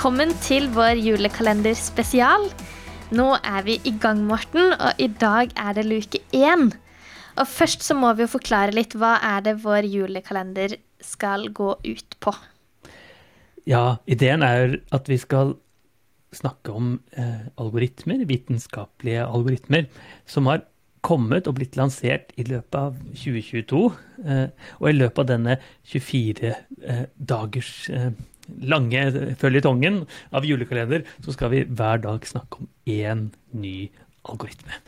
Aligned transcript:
Velkommen 0.00 0.30
til 0.40 0.64
vår 0.72 0.96
julekalender 0.96 1.74
spesial. 1.76 2.46
Nå 3.12 3.26
er 3.44 3.66
vi 3.66 3.74
i 3.84 3.90
gang, 4.00 4.22
Morten, 4.24 4.70
og 4.72 4.96
i 4.96 5.10
dag 5.12 5.50
er 5.60 5.74
det 5.76 5.82
luke 5.84 6.22
én. 6.32 6.70
Og 7.36 7.44
først 7.44 7.84
så 7.84 7.92
må 7.92 8.14
vi 8.16 8.24
jo 8.24 8.30
forklare 8.32 8.72
litt 8.72 8.96
hva 8.96 9.18
er 9.34 9.44
det 9.44 9.58
vår 9.60 9.84
julekalender 9.84 10.78
skal 11.04 11.50
gå 11.52 11.74
ut 11.84 12.16
på. 12.16 12.32
Ja, 13.68 13.98
ideen 14.08 14.40
er 14.40 14.78
at 14.88 15.12
vi 15.12 15.20
skal 15.20 15.52
snakke 16.32 16.72
om 16.72 16.94
eh, 17.12 17.52
algoritmer, 17.60 18.24
vitenskapelige 18.24 19.28
algoritmer, 19.28 19.84
som 20.24 20.48
har 20.48 20.64
kommet 21.04 21.44
og 21.44 21.58
blitt 21.60 21.76
lansert 21.76 22.32
i 22.40 22.48
løpet 22.48 22.80
av 22.80 22.96
2022. 23.12 23.84
Eh, 24.24 24.46
og 24.80 24.88
i 24.88 24.96
løpet 24.96 25.26
av 25.26 25.30
denne 25.34 25.60
24 25.92 26.56
eh, 26.56 27.06
dagers 27.20 27.74
eh, 27.92 28.14
lange 28.72 29.02
føljetongen 29.40 30.02
av 30.36 30.46
julekalender, 30.46 31.04
så 31.24 31.34
skal 31.34 31.52
vi 31.54 31.64
hver 31.66 32.02
dag 32.04 32.26
snakke 32.28 32.62
om 32.62 32.70
én 32.90 33.28
ny 33.52 33.90
algoritme. 34.28 34.80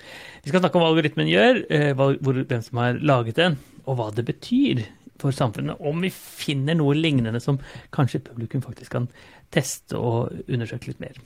Vi 0.42 0.52
skal 0.52 0.62
snakke 0.62 0.78
om 0.78 0.84
hva 0.84 0.90
algoritmen 0.92 1.30
gjør, 1.30 1.62
eh, 1.72 1.92
hvor, 1.96 2.42
hvem 2.42 2.64
som 2.64 2.82
har 2.82 3.00
laget 3.00 3.38
den, 3.40 3.58
og 3.86 3.98
hva 3.98 4.10
det 4.14 4.26
betyr 4.28 4.84
for 5.22 5.34
samfunnet. 5.34 5.80
Om 5.80 6.04
vi 6.04 6.10
finner 6.12 6.76
noe 6.78 6.96
lignende 6.98 7.40
som 7.42 7.60
kanskje 7.94 8.22
publikum 8.26 8.62
faktisk 8.64 8.94
kan 8.96 9.08
teste 9.52 9.98
og 9.98 10.32
undersøke 10.48 10.90
litt 10.90 11.02
mer. 11.02 11.18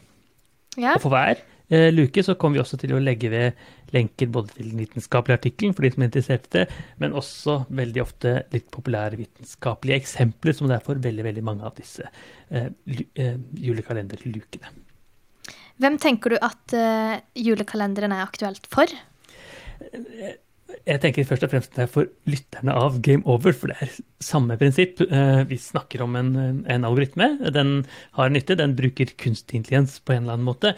Ja. 0.77 0.97
Og 0.97 1.07
for 1.07 1.15
hver 1.15 1.41
luke 1.69 2.23
så 2.23 2.37
kommer 2.39 2.59
vi 2.59 2.63
også 2.63 2.79
til 2.79 2.95
å 2.95 3.03
legge 3.03 3.31
ved 3.33 3.59
lenker 3.95 4.31
både 4.33 4.55
til 4.55 4.71
den 4.71 4.81
vitenskapelige 4.83 5.41
artikkelen 5.41 5.75
for 5.75 5.87
de 5.87 5.93
som 5.93 6.05
er 6.05 6.11
interessert 6.11 6.49
i 6.51 6.55
det, 6.59 6.65
men 7.03 7.17
også 7.19 7.59
veldig 7.81 8.03
ofte 8.03 8.35
litt 8.55 8.69
populære 8.75 9.21
vitenskapelige 9.21 10.01
eksempler, 10.03 10.57
som 10.57 10.71
det 10.71 10.79
er 10.79 10.87
for 10.87 11.03
veldig, 11.03 11.27
veldig 11.27 11.45
mange 11.47 11.67
av 11.67 11.77
disse 11.79 12.07
eh, 12.07 12.71
eh, 13.19 13.37
julekalenderlukene. 13.63 14.73
Hvem 15.83 16.01
tenker 16.01 16.33
du 16.33 16.41
at 16.41 16.75
eh, 16.77 17.21
julekalenderen 17.37 18.15
er 18.17 18.25
aktuelt 18.25 18.67
for? 18.73 18.91
Jeg 20.87 21.01
tenker 21.03 21.27
først 21.29 21.45
og 21.47 21.53
fremst 21.53 21.75
det 21.77 21.85
er 21.85 21.91
for 21.91 22.09
lytterne 22.31 22.75
av 22.75 22.99
Game 23.05 23.27
Over, 23.29 23.55
for 23.55 23.71
det 23.71 23.77
er 23.85 23.97
samme 24.25 24.57
prinsipp. 24.59 25.03
Eh, 25.05 25.43
Vi 25.51 25.59
snakker 25.61 26.03
om 26.07 26.17
en, 26.19 26.33
en 26.67 26.87
algoritme. 26.89 27.37
Den 27.55 27.83
har 28.19 28.33
nytte, 28.33 28.59
den 28.59 28.75
bruker 28.79 29.13
kunstig 29.21 29.61
intelligens 29.61 30.01
på 30.01 30.17
en 30.17 30.25
eller 30.25 30.39
annen 30.39 30.49
måte. 30.49 30.75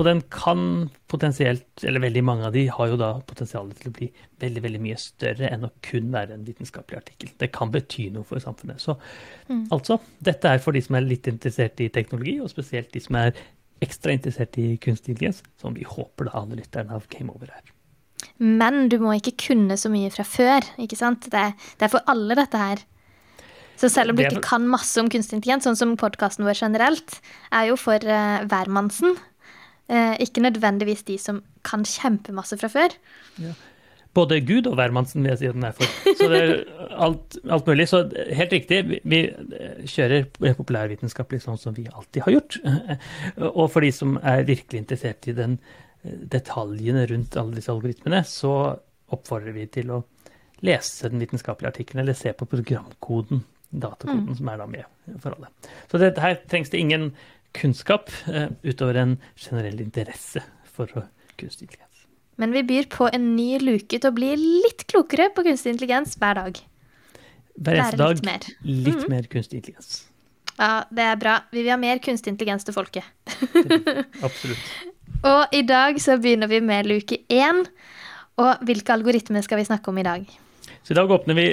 Og 0.00 0.06
den 0.06 0.22
kan 0.32 0.88
potensielt, 1.12 1.82
eller 1.84 2.00
veldig 2.00 2.22
mange 2.24 2.46
av 2.48 2.54
de 2.56 2.62
har 2.72 2.88
jo 2.88 2.96
da 2.96 3.10
potensial 3.28 3.68
til 3.76 3.90
å 3.90 3.96
bli 3.98 4.06
veldig 4.40 4.62
veldig 4.64 4.80
mye 4.80 4.96
større 5.00 5.50
enn 5.52 5.66
å 5.66 5.72
kun 5.84 6.08
være 6.14 6.38
en 6.38 6.46
vitenskapelig 6.46 7.02
artikkel. 7.02 7.34
Det 7.36 7.50
kan 7.52 7.72
bety 7.74 8.06
noe 8.14 8.24
for 8.24 8.40
samfunnet. 8.40 8.80
Så 8.80 8.96
altså, 9.68 9.98
dette 10.24 10.54
er 10.54 10.62
for 10.64 10.72
de 10.72 10.80
som 10.86 10.96
er 10.96 11.04
litt 11.04 11.28
interessert 11.28 11.82
i 11.84 11.90
teknologi, 11.92 12.38
og 12.40 12.48
spesielt 12.48 12.88
de 12.96 13.04
som 13.04 13.20
er 13.20 13.34
ekstra 13.84 14.16
interessert 14.16 14.56
i 14.60 14.70
kunstig 14.80 15.14
intelligens, 15.14 15.42
som 15.60 15.76
vi 15.76 15.84
håper 15.84 16.30
da 16.30 16.38
alle 16.40 16.62
lytterne 16.62 16.96
av 16.96 17.04
Game 17.12 17.32
Over 17.34 17.52
er. 17.52 17.76
Men 18.40 18.88
du 18.88 18.96
må 19.04 19.18
ikke 19.18 19.36
kunne 19.50 19.76
så 19.80 19.92
mye 19.92 20.08
fra 20.12 20.24
før, 20.24 20.64
ikke 20.80 20.96
sant? 20.96 21.28
Det 21.28 21.50
det 21.76 21.88
er 21.88 21.92
for 21.92 22.04
alle, 22.08 22.36
dette 22.38 22.56
her. 22.56 22.80
Så 23.80 23.88
selv 23.92 24.12
om 24.12 24.18
du 24.18 24.24
ikke 24.26 24.44
kan 24.44 24.64
masse 24.68 25.00
om 25.00 25.08
kunstig 25.12 25.38
intelligens, 25.38 25.64
sånn 25.64 25.76
som 25.76 25.96
podkasten 26.00 26.44
vår 26.44 26.58
generelt, 26.58 27.20
er 27.52 27.70
jo 27.70 27.78
for 27.80 28.00
uh, 28.04 28.44
hvermannsen. 28.48 29.16
Eh, 29.90 30.14
ikke 30.22 30.44
nødvendigvis 30.44 31.02
de 31.08 31.18
som 31.18 31.42
kan 31.66 31.82
kjempemasse 31.88 32.58
fra 32.60 32.70
før. 32.70 32.94
Både 34.14 34.40
Gud 34.42 34.68
og 34.70 34.76
hvermannsen 34.78 35.22
vil 35.22 35.32
jeg 35.32 35.40
si 35.40 35.48
at 35.50 35.56
den 35.56 35.66
er 35.66 35.74
for. 35.74 36.14
Så 36.18 36.28
det 36.30 36.40
er 36.42 36.54
alt, 37.06 37.38
alt 37.50 37.66
mulig. 37.66 37.88
Så 37.90 38.04
helt 38.38 38.54
riktig, 38.54 38.80
vi, 38.86 39.00
vi 39.02 39.20
kjører 39.90 40.28
populærvitenskapelig 40.58 41.42
sånn 41.44 41.58
som 41.58 41.74
vi 41.74 41.88
alltid 41.90 42.22
har 42.26 42.36
gjort. 42.36 42.58
Og 43.50 43.66
for 43.70 43.86
de 43.86 43.90
som 43.94 44.16
er 44.22 44.46
virkelig 44.48 44.82
interessert 44.84 45.30
i 45.30 45.36
den 45.38 45.58
detaljene 46.02 47.04
rundt 47.10 47.38
alle 47.38 47.58
disse 47.58 47.72
algoritmene, 47.74 48.22
så 48.26 48.54
oppfordrer 49.14 49.54
vi 49.56 49.66
til 49.74 49.90
å 49.94 50.02
lese 50.64 51.10
den 51.10 51.22
vitenskapelige 51.22 51.74
artikkelen, 51.74 52.04
eller 52.04 52.18
se 52.18 52.32
på 52.36 52.48
programkoden, 52.48 53.42
datakoden, 53.70 54.34
som 54.36 54.48
er 54.50 54.58
da 54.60 54.66
med 54.70 55.18
for 55.22 55.34
alle. 55.36 55.50
Så 55.90 56.00
det, 56.02 56.14
her 56.20 56.38
trengs 56.50 56.72
det 56.72 56.82
ingen 56.82 57.10
kunnskap 57.56 58.10
eh, 58.30 58.50
utover 58.62 58.98
en 59.00 59.16
generell 59.36 59.80
interesse 59.82 60.42
for 60.64 60.90
kunstig 61.40 61.68
intelligens. 61.68 62.06
Men 62.40 62.54
vi 62.56 62.64
byr 62.64 62.88
på 62.92 63.08
en 63.12 63.32
ny 63.36 63.58
luke 63.60 63.98
til 63.98 64.08
å 64.08 64.16
bli 64.16 64.32
litt 64.38 64.86
klokere 64.88 65.28
på 65.34 65.44
kunstig 65.44 65.74
intelligens 65.74 66.16
hver 66.20 66.38
dag. 66.38 66.60
Hver 67.60 67.80
eneste 67.82 68.00
dag 68.00 68.14
litt 68.16 68.28
mer. 68.28 68.46
litt 68.64 69.08
mer 69.12 69.28
kunstig 69.32 69.60
intelligens. 69.60 70.06
Ja, 70.56 70.84
det 70.92 71.04
er 71.04 71.18
bra. 71.20 71.38
Vi 71.52 71.62
vil 71.62 71.72
ha 71.72 71.78
mer 71.80 72.00
kunstig 72.04 72.32
intelligens 72.32 72.64
til 72.68 72.76
folket. 72.76 73.04
Absolutt. 74.24 74.70
Og 75.30 75.52
i 75.52 75.60
dag 75.68 75.98
så 76.00 76.16
begynner 76.20 76.48
vi 76.48 76.62
med 76.64 76.88
luke 76.88 77.18
én. 77.28 77.64
Og 78.40 78.64
hvilke 78.64 78.94
algoritmer 78.94 79.44
skal 79.44 79.60
vi 79.60 79.66
snakke 79.68 79.92
om 79.92 79.98
i 80.00 80.06
dag? 80.06 80.24
Så 80.80 80.94
i 80.94 80.96
dag 80.96 81.10
åpner 81.12 81.36
vi 81.36 81.46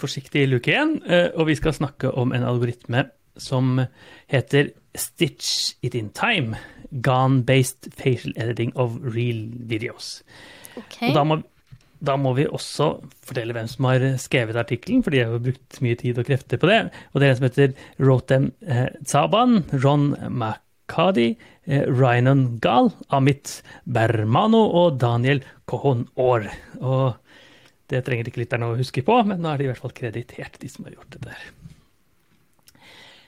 forsiktig 0.00 0.46
luke 0.48 0.72
én, 0.72 0.96
eh, 1.04 1.28
og 1.36 1.50
vi 1.50 1.56
skal 1.58 1.74
snakke 1.76 2.12
om 2.16 2.32
en 2.32 2.46
algoritme 2.48 3.04
som 3.36 3.76
heter 4.30 4.70
Stitch 4.94 5.76
It 5.82 5.94
In 5.94 6.10
Time. 6.16 6.56
GAN-based 6.90 7.92
facial 7.94 8.32
editing 8.36 8.72
of 8.74 8.98
real 9.02 9.46
videos. 9.70 10.22
Okay. 10.74 11.10
Og 11.10 11.14
da 11.14 11.22
må, 11.26 11.36
da 12.02 12.16
må 12.18 12.32
vi 12.34 12.48
også 12.50 12.88
fortelle 13.26 13.54
hvem 13.54 13.68
som 13.70 13.86
har 13.86 14.06
skrevet 14.22 14.58
artikkelen, 14.58 15.04
for 15.06 15.14
de 15.14 15.22
har 15.22 15.30
jo 15.30 15.44
brukt 15.44 15.78
mye 15.84 15.98
tid 16.00 16.18
og 16.18 16.26
krefter 16.26 16.58
på 16.58 16.70
det. 16.70 16.80
Og 17.12 17.20
det 17.20 17.28
er 17.28 17.34
en 17.34 17.38
som 17.38 17.46
heter 17.46 17.76
Rotem 18.02 18.50
Zaban, 18.64 18.98
Tsaban, 19.06 19.56
Ron 19.84 20.10
Makadi, 20.42 21.28
Rynon 21.70 22.44
Gahl, 22.62 22.90
Amit 23.14 23.60
Bermano 23.86 24.64
og 24.82 24.98
Daniel 24.98 25.44
Kohon 25.70 26.08
Aar. 26.18 26.50
Og 26.80 27.14
det 27.90 28.02
trenger 28.06 28.30
ikke 28.30 28.42
lytterne 28.42 28.70
å 28.70 28.78
huske 28.78 29.06
på, 29.06 29.22
men 29.26 29.42
nå 29.42 29.52
er 29.52 29.60
de 29.60 29.68
i 29.68 29.70
hvert 29.70 29.82
fall 29.82 29.94
kreditert, 29.94 30.58
de 30.58 30.70
som 30.70 30.86
har 30.86 30.98
gjort 30.98 31.14
det 31.14 31.26
der. 31.28 31.50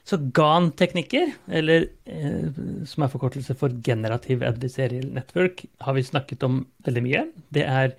Så 0.09 0.19
GAN-teknikker, 0.35 1.31
eller 1.55 1.85
eh, 2.11 2.49
som 2.91 3.05
er 3.05 3.11
forkortelse 3.13 3.55
for 3.59 3.75
Generative 3.87 4.49
Adversarial 4.49 5.07
Network, 5.15 5.63
har 5.85 5.95
vi 5.95 6.03
snakket 6.07 6.43
om 6.47 6.65
veldig 6.87 7.03
mye. 7.05 7.27
Det 7.55 7.63
er 7.69 7.95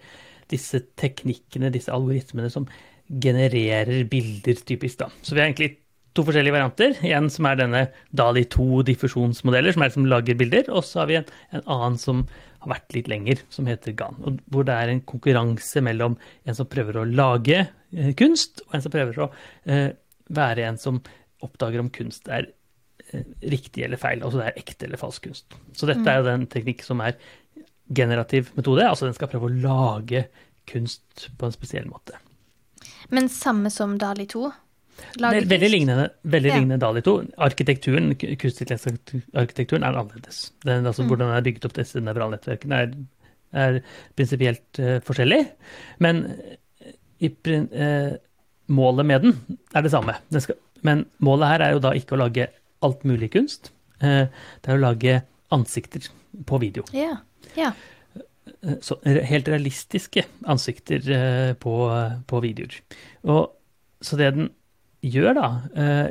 disse 0.52 0.82
teknikkene, 1.00 1.72
disse 1.72 1.94
algoritmene 1.94 2.52
som 2.52 2.68
genererer 3.08 4.04
bilder, 4.12 4.60
typisk. 4.68 5.00
da. 5.00 5.10
Så 5.24 5.36
vi 5.36 5.42
har 5.42 5.48
egentlig 5.48 5.78
to 6.14 6.26
forskjellige 6.28 6.56
varianter. 6.56 6.98
En 7.16 7.30
som 7.32 7.48
er 7.50 7.60
denne 7.62 7.84
Dali 8.12 8.44
2-diffusjonsmodeller, 8.52 9.74
som 9.74 9.86
er 9.86 9.96
som 9.96 10.10
lager 10.10 10.38
bilder. 10.38 10.70
Og 10.76 10.86
så 10.86 11.04
har 11.04 11.10
vi 11.10 11.20
en, 11.22 11.32
en 11.56 11.66
annen 11.66 11.98
som 12.02 12.26
har 12.64 12.76
vært 12.76 12.96
litt 12.96 13.10
lenger, 13.12 13.42
som 13.54 13.68
heter 13.70 13.96
GAN. 13.98 14.20
Hvor 14.52 14.68
det 14.68 14.76
er 14.76 14.92
en 14.92 15.04
konkurranse 15.08 15.84
mellom 15.84 16.20
en 16.46 16.58
som 16.58 16.70
prøver 16.70 17.00
å 17.00 17.08
lage 17.10 17.64
eh, 17.64 18.14
kunst, 18.20 18.64
og 18.68 18.78
en 18.78 18.86
som 18.86 18.94
prøver 18.94 19.26
å 19.26 19.32
eh, 19.66 19.90
være 20.34 20.68
en 20.70 20.80
som 20.80 21.02
oppdager 21.46 21.84
om 21.84 21.92
kunst 21.94 22.28
er 22.32 22.50
eh, 23.12 23.24
riktig 23.54 23.86
eller 23.86 24.02
feil, 24.02 24.24
altså 24.24 24.42
det 24.42 24.50
er 24.50 24.60
ekte 24.64 24.88
eller 24.88 25.02
falsk 25.02 25.28
kunst. 25.30 25.58
Så 25.78 25.90
dette 25.90 26.08
er 26.10 26.22
jo 26.22 26.28
den 26.30 26.48
teknikk 26.52 26.84
som 26.86 27.02
er 27.06 27.18
generativ 27.94 28.52
metode, 28.58 28.86
altså 28.88 29.06
den 29.10 29.16
skal 29.18 29.30
prøve 29.32 29.50
å 29.50 29.56
lage 29.64 30.28
kunst 30.70 31.28
på 31.38 31.50
en 31.50 31.56
spesiell 31.56 31.90
måte. 31.92 32.16
Men 33.12 33.28
samme 33.32 33.70
som 33.74 33.98
Dali 34.00 34.26
2? 34.32 34.52
Lager 35.20 35.46
Veldig 35.50 35.70
lignende, 35.70 36.10
veldig 36.24 36.50
Ja. 36.50 36.56
lignende 36.60 36.80
Dali 36.80 37.02
2. 37.02 37.16
Arkitekturen, 37.38 38.16
ku- 38.16 38.36
kunstarkitekturen 38.40 39.84
er 39.84 39.98
annerledes. 39.98 40.52
Den, 40.64 40.86
altså, 40.86 41.04
Hvordan 41.04 41.28
den 41.28 41.38
er 41.38 41.42
bygget 41.42 41.66
opp 41.66 41.74
disse 41.74 42.00
nevralnettverkene 42.00 42.76
er, 42.82 42.94
er 43.54 43.80
prinsipielt 44.16 44.80
uh, 44.80 45.00
forskjellig. 45.06 45.42
Men 46.00 46.26
eh, 46.80 46.94
i, 47.20 47.32
eh, 47.48 48.14
målet 48.70 49.06
med 49.06 49.22
den 49.22 49.58
er 49.76 49.82
det 49.82 49.92
samme. 49.92 50.16
Den 50.32 50.42
skal, 50.42 50.56
men 50.84 51.06
målet 51.24 51.54
her 51.54 51.66
er 51.66 51.76
jo 51.76 51.84
da 51.84 51.94
ikke 51.98 52.18
å 52.18 52.22
lage 52.26 52.50
alt 52.84 53.06
mulig 53.08 53.32
kunst. 53.34 53.72
Eh, 54.04 54.28
det 54.28 54.72
er 54.72 54.78
å 54.80 54.84
lage 54.84 55.18
ansikter 55.54 56.10
på 56.48 56.60
video. 56.62 56.86
Ja. 56.96 57.18
ja. 57.58 57.72
Eh, 58.46 58.80
så 58.84 59.00
helt 59.06 59.50
realistiske 59.52 60.26
ansikter 60.50 61.08
eh, 61.16 61.54
på, 61.60 61.78
på 62.28 62.44
videoer. 62.44 62.80
Og, 63.24 63.54
så 64.04 64.20
det 64.20 64.34
den 64.36 64.52
gjør 65.04 65.36
da, 65.36 65.48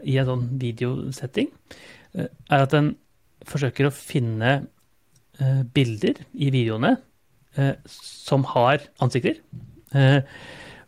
i 0.05 0.19
en 0.21 0.27
sånn 0.29 0.43
videosetting, 0.61 1.47
er 2.13 2.59
at 2.59 2.75
den 2.75 2.91
forsøker 3.49 3.89
å 3.89 3.93
finne 3.95 4.51
bilder 5.73 6.21
i 6.37 6.51
videoene 6.53 6.91
som 7.89 8.45
har 8.51 8.85
ansikter. 9.01 9.41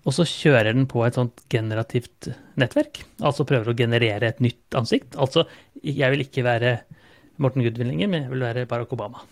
Og 0.04 0.12
så 0.12 0.26
kjører 0.28 0.74
den 0.76 0.84
på 0.90 1.00
et 1.06 1.16
sånt 1.16 1.40
generativt 1.52 2.28
nettverk. 2.60 3.02
Altså 3.24 3.46
prøver 3.48 3.72
å 3.72 3.76
generere 3.78 4.28
et 4.28 4.42
nytt 4.44 4.76
ansikt. 4.76 5.16
Altså, 5.16 5.46
jeg 5.82 6.10
vil 6.12 6.24
ikke 6.26 6.44
være 6.44 6.74
Morten 7.40 7.64
Gudvin 7.64 7.88
lenger, 7.88 8.10
men 8.12 8.22
jeg 8.26 8.30
vil 8.34 8.44
være 8.44 8.66
Barack 8.68 8.92
Obama, 8.92 9.22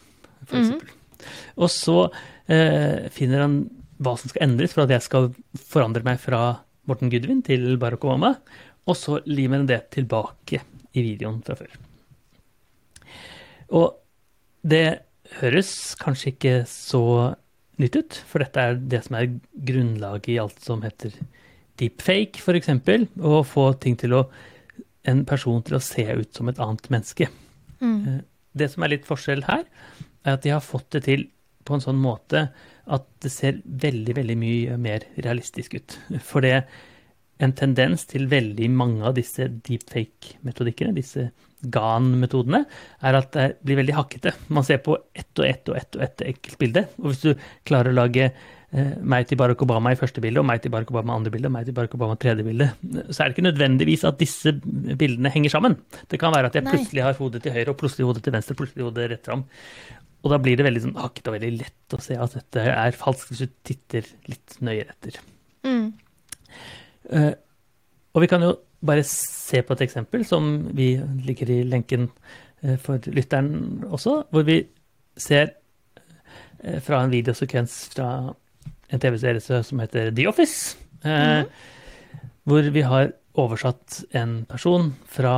for 0.47 0.57
Mhm. 0.57 0.65
eksempel. 0.65 0.89
Og 1.57 1.69
så 1.71 2.11
eh, 2.49 3.09
finner 3.11 3.41
han 3.45 3.71
hva 4.03 4.17
som 4.19 4.29
skal 4.33 4.49
endres 4.49 4.73
for 4.75 4.83
at 4.83 4.91
jeg 4.91 5.03
skal 5.03 5.29
forandre 5.55 6.03
meg 6.03 6.19
fra 6.19 6.61
Morten 6.89 7.11
Gudvin 7.13 7.43
til 7.47 7.77
Barack 7.79 8.03
Obama, 8.05 8.33
og 8.89 8.97
så 8.97 9.21
limer 9.27 9.59
han 9.59 9.67
det 9.67 9.91
tilbake 9.95 10.63
i 10.95 11.03
videoen 11.05 11.43
fra 11.45 11.55
før. 11.55 11.69
Og 13.71 13.95
det 14.67 15.03
høres 15.41 15.95
kanskje 16.01 16.33
ikke 16.35 16.57
så 16.69 17.05
nytt 17.81 17.97
ut, 17.97 18.19
for 18.29 18.45
dette 18.45 18.61
er 18.61 18.81
det 18.93 19.05
som 19.07 19.17
er 19.19 19.31
grunnlaget 19.69 20.35
i 20.35 20.41
alt 20.43 20.59
som 20.65 20.83
heter 20.85 21.15
deepfake, 21.81 22.43
f.eks. 22.43 22.73
Å 23.17 23.43
få 23.49 23.73
ting 23.81 23.97
til 24.01 24.19
å 24.19 24.27
en 25.09 25.25
person 25.27 25.63
til 25.67 25.79
å 25.79 25.83
se 25.83 26.05
ut 26.15 26.37
som 26.37 26.51
et 26.51 26.61
annet 26.63 26.89
menneske. 26.93 27.29
Mm. 27.83 28.23
Det 28.55 28.69
som 28.71 28.85
er 28.85 28.95
litt 28.95 29.09
forskjell 29.09 29.45
her, 29.49 29.65
er 30.23 30.37
at 30.37 30.45
de 30.45 30.53
har 30.55 30.63
fått 30.63 30.93
det 30.95 31.05
til 31.09 31.27
på 31.67 31.77
en 31.77 31.83
sånn 31.83 31.99
måte 32.03 32.49
at 32.93 33.07
det 33.23 33.31
ser 33.31 33.61
veldig, 33.65 34.17
veldig 34.19 34.39
mye 34.39 34.79
mer 34.83 35.07
realistisk 35.17 35.77
ut. 35.79 35.99
For 36.29 36.45
det 36.45 36.55
er 36.59 36.67
en 37.43 37.55
tendens 37.59 38.07
til 38.11 38.29
veldig 38.31 38.69
mange 38.71 39.07
av 39.09 39.17
disse 39.19 39.49
deepfake-metodikkene, 39.67 40.95
disse 40.95 41.31
GAN-metodene, 41.63 42.65
er 43.03 43.19
at 43.19 43.31
det 43.37 43.47
blir 43.63 43.79
veldig 43.83 43.95
hakkete. 43.97 44.35
Man 44.53 44.67
ser 44.67 44.83
på 44.85 44.97
ett 45.15 45.31
og 45.39 45.47
ett 45.47 45.71
og 45.71 45.79
ett 45.79 45.99
og 45.99 46.03
ett 46.07 46.27
enkelt 46.33 46.59
bilde. 46.59 46.85
Og 47.03 47.13
hvis 47.13 47.23
du 47.23 47.47
klarer 47.69 47.93
å 47.93 47.99
lage 48.01 48.29
eh, 48.29 48.93
meg 48.99 49.29
til 49.31 49.39
Barack 49.41 49.63
Obama 49.63 49.93
i 49.95 49.99
første 50.01 50.25
bilde, 50.25 50.43
og 50.43 50.49
meg 50.49 50.65
til 50.65 50.75
Barack 50.75 50.91
Obama 50.91 51.15
i 51.15 51.21
andre 51.21 51.35
bilde, 51.35 51.51
og 51.51 51.57
meg 51.57 51.69
til 51.69 51.77
Barack 51.77 51.97
Obama 51.99 52.19
i 52.19 52.23
tredje 52.25 52.47
bilde, 52.47 52.69
så 53.11 53.23
er 53.23 53.25
det 53.25 53.37
ikke 53.37 53.49
nødvendigvis 53.49 54.07
at 54.09 54.21
disse 54.21 54.55
bildene 54.63 55.33
henger 55.35 55.55
sammen. 55.55 55.79
Det 56.11 56.21
kan 56.23 56.35
være 56.35 56.51
at 56.51 56.59
jeg 56.59 56.67
plutselig 56.69 57.07
har 57.07 57.19
hodet 57.21 57.45
til 57.47 57.55
høyre, 57.55 57.71
og 57.75 57.79
plutselig 57.81 58.11
hodet 58.11 58.25
til 58.27 58.37
venstre, 58.37 58.59
plutselig 58.59 58.89
hodet 58.89 59.11
rett 59.15 59.31
fram. 59.31 59.47
Og 60.23 60.31
da 60.31 60.39
blir 60.39 60.59
det 60.59 60.67
veldig 60.67 60.85
sånn 60.85 60.99
hakkete 61.03 61.31
og 61.31 61.39
veldig 61.39 61.55
lett 61.59 61.97
å 61.97 62.03
se 62.03 62.19
at 62.19 62.37
dette 62.39 62.67
er 62.71 62.95
falskt 62.95 63.33
hvis 63.33 63.43
du 63.43 63.55
titter 63.67 64.07
litt 64.31 64.59
nøyere 64.63 64.95
etter. 64.95 65.19
Mm. 65.67 65.89
Eh, 67.11 67.33
og 68.13 68.23
vi 68.23 68.29
kan 68.31 68.45
jo 68.45 68.53
bare 68.83 69.05
se 69.07 69.63
på 69.63 69.77
et 69.77 69.85
eksempel 69.87 70.25
som 70.27 70.49
vi 70.77 70.95
ligger 71.27 71.51
i 71.55 71.63
lenken 71.69 72.09
eh, 72.63 72.79
for 72.83 73.03
lytteren 73.15 73.85
også, 73.89 74.23
hvor 74.31 74.47
vi 74.49 74.63
ser 75.19 75.55
eh, 76.63 76.81
fra 76.83 77.03
en 77.03 77.13
videosekvens 77.13 77.77
fra 77.95 78.09
en 78.93 79.03
TV-serie 79.03 79.63
som 79.65 79.81
heter 79.83 80.11
The 80.15 80.27
Office, 80.29 80.77
eh, 81.07 81.45
hvor 82.45 82.73
vi 82.75 82.83
har 82.85 83.15
oversatt 83.39 84.03
en 84.19 84.43
person 84.51 84.91
fra 85.09 85.37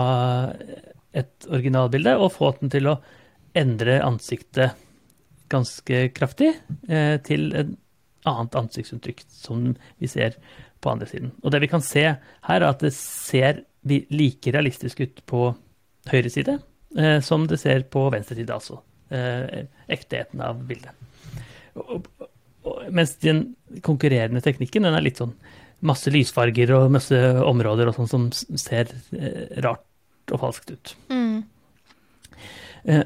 et 1.14 1.46
originalbilde 1.46 2.16
og 2.18 2.32
fått 2.34 2.64
den 2.64 2.72
til 2.72 2.90
å 2.90 2.98
endre 3.54 4.00
ansiktet 4.02 4.74
ganske 5.52 6.08
kraftig 6.16 6.48
til 7.28 7.44
et 7.54 7.68
annet 8.26 8.56
ansiktsuttrykk 8.58 9.22
som 9.30 9.68
vi 10.02 10.08
ser 10.10 10.34
på 10.84 10.92
andre 10.92 11.08
siden. 11.08 11.32
Og 11.42 11.54
det 11.54 11.62
vi 11.64 11.70
kan 11.72 11.84
se 11.84 12.04
her, 12.04 12.18
er 12.48 12.68
at 12.68 12.84
det 12.84 12.92
ser 12.96 13.64
like 13.84 14.52
realistisk 14.52 15.02
ut 15.04 15.24
på 15.28 15.48
høyre 16.12 16.30
side 16.32 16.58
eh, 16.98 17.18
som 17.24 17.48
det 17.48 17.60
ser 17.60 17.86
på 17.92 18.06
venstre 18.12 18.36
side, 18.38 18.52
altså. 18.52 18.80
Eh, 19.14 19.66
ektheten 19.92 20.40
av 20.44 20.62
bildet. 20.68 20.92
Og, 21.76 22.06
og, 22.64 22.78
mens 22.94 23.16
den 23.22 23.46
konkurrerende 23.84 24.40
teknikken, 24.44 24.86
den 24.86 24.96
er 24.96 25.04
litt 25.04 25.20
sånn 25.20 25.34
masse 25.84 26.08
lysfarger 26.12 26.72
og 26.78 26.92
masse 26.94 27.18
områder 27.44 27.90
og 27.90 27.98
sånn 27.98 28.10
som 28.10 28.28
ser 28.32 28.92
eh, 29.16 29.60
rart 29.64 30.32
og 30.32 30.40
falskt 30.40 30.72
ut. 30.72 30.94
Mm. 31.12 31.42
Eh, 32.88 33.04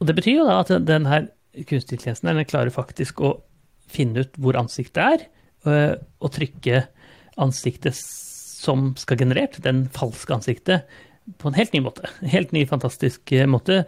og 0.00 0.10
det 0.10 0.16
betyr 0.18 0.42
jo 0.42 0.48
da 0.48 0.60
at 0.60 0.72
den 0.84 1.08
her 1.08 1.30
kunstig 1.64 1.96
intelligensen 1.96 2.30
den 2.30 2.50
klarer 2.50 2.74
faktisk 2.74 3.22
å 3.24 3.36
finne 3.90 4.26
ut 4.26 4.36
hvor 4.40 4.58
ansiktet 4.58 5.00
er, 5.04 5.24
eh, 5.70 5.96
og 6.20 6.34
trykke 6.34 6.84
ansiktet 7.40 7.98
som 7.98 8.92
skal 9.00 9.20
generert, 9.20 9.58
den 9.64 9.84
falske 9.92 10.34
ansiktet, 10.36 10.88
på 11.40 11.48
en 11.48 11.56
helt 11.56 11.72
ny 11.72 11.80
måte. 11.84 12.08
En 12.22 12.32
helt 12.32 12.52
ny, 12.54 12.64
fantastisk 12.68 13.32
eh, 13.32 13.48
måte, 13.48 13.84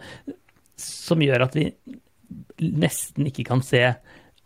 som 0.81 1.23
gjør 1.23 1.46
at 1.46 1.56
vi 1.56 1.70
nesten 2.61 3.28
ikke 3.28 3.46
kan 3.49 3.62
se 3.64 3.82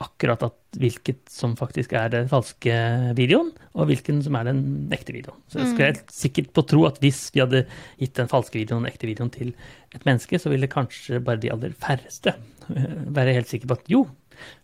akkurat 0.01 0.43
at 0.47 0.79
hvilket 0.81 1.29
som 1.29 1.57
faktisk 1.59 1.93
er 1.99 2.09
den 2.13 2.29
falske 2.31 2.73
videoen, 3.19 3.51
og 3.77 3.91
hvilken 3.91 4.23
som 4.25 4.39
er 4.39 4.49
den 4.49 4.63
ekte 4.95 5.13
videoen. 5.13 5.37
Så 5.51 5.61
jeg 5.61 5.73
skal 5.75 5.91
helt 5.91 6.15
sikkert 6.15 6.53
på 6.57 6.65
tro 6.73 6.87
at 6.89 7.01
hvis 7.03 7.27
vi 7.35 7.43
hadde 7.43 7.67
gitt 8.01 8.17
den 8.17 8.31
falske 8.31 8.57
videoen 8.63 8.87
den 8.87 8.93
ekte 8.93 9.11
videoen 9.11 9.33
til 9.35 9.53
et 9.93 10.07
menneske, 10.09 10.41
så 10.41 10.53
ville 10.53 10.71
kanskje 10.73 11.21
bare 11.25 11.43
de 11.43 11.53
aller 11.53 11.77
færreste 11.77 12.33
eh, 12.33 12.97
være 13.13 13.37
helt 13.37 13.53
sikre 13.53 13.69
på 13.69 13.77
at 13.77 13.93
jo, 13.93 14.07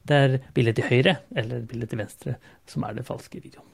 det 0.07 0.17
er 0.25 0.37
bildet 0.55 0.77
til 0.81 0.89
høyre 0.91 1.17
eller 1.37 1.65
bildet 1.69 1.91
til 1.93 1.99
venstre 2.03 2.37
som 2.71 2.85
er 2.87 2.95
den 2.99 3.07
falske 3.09 3.41
videoen. 3.43 3.67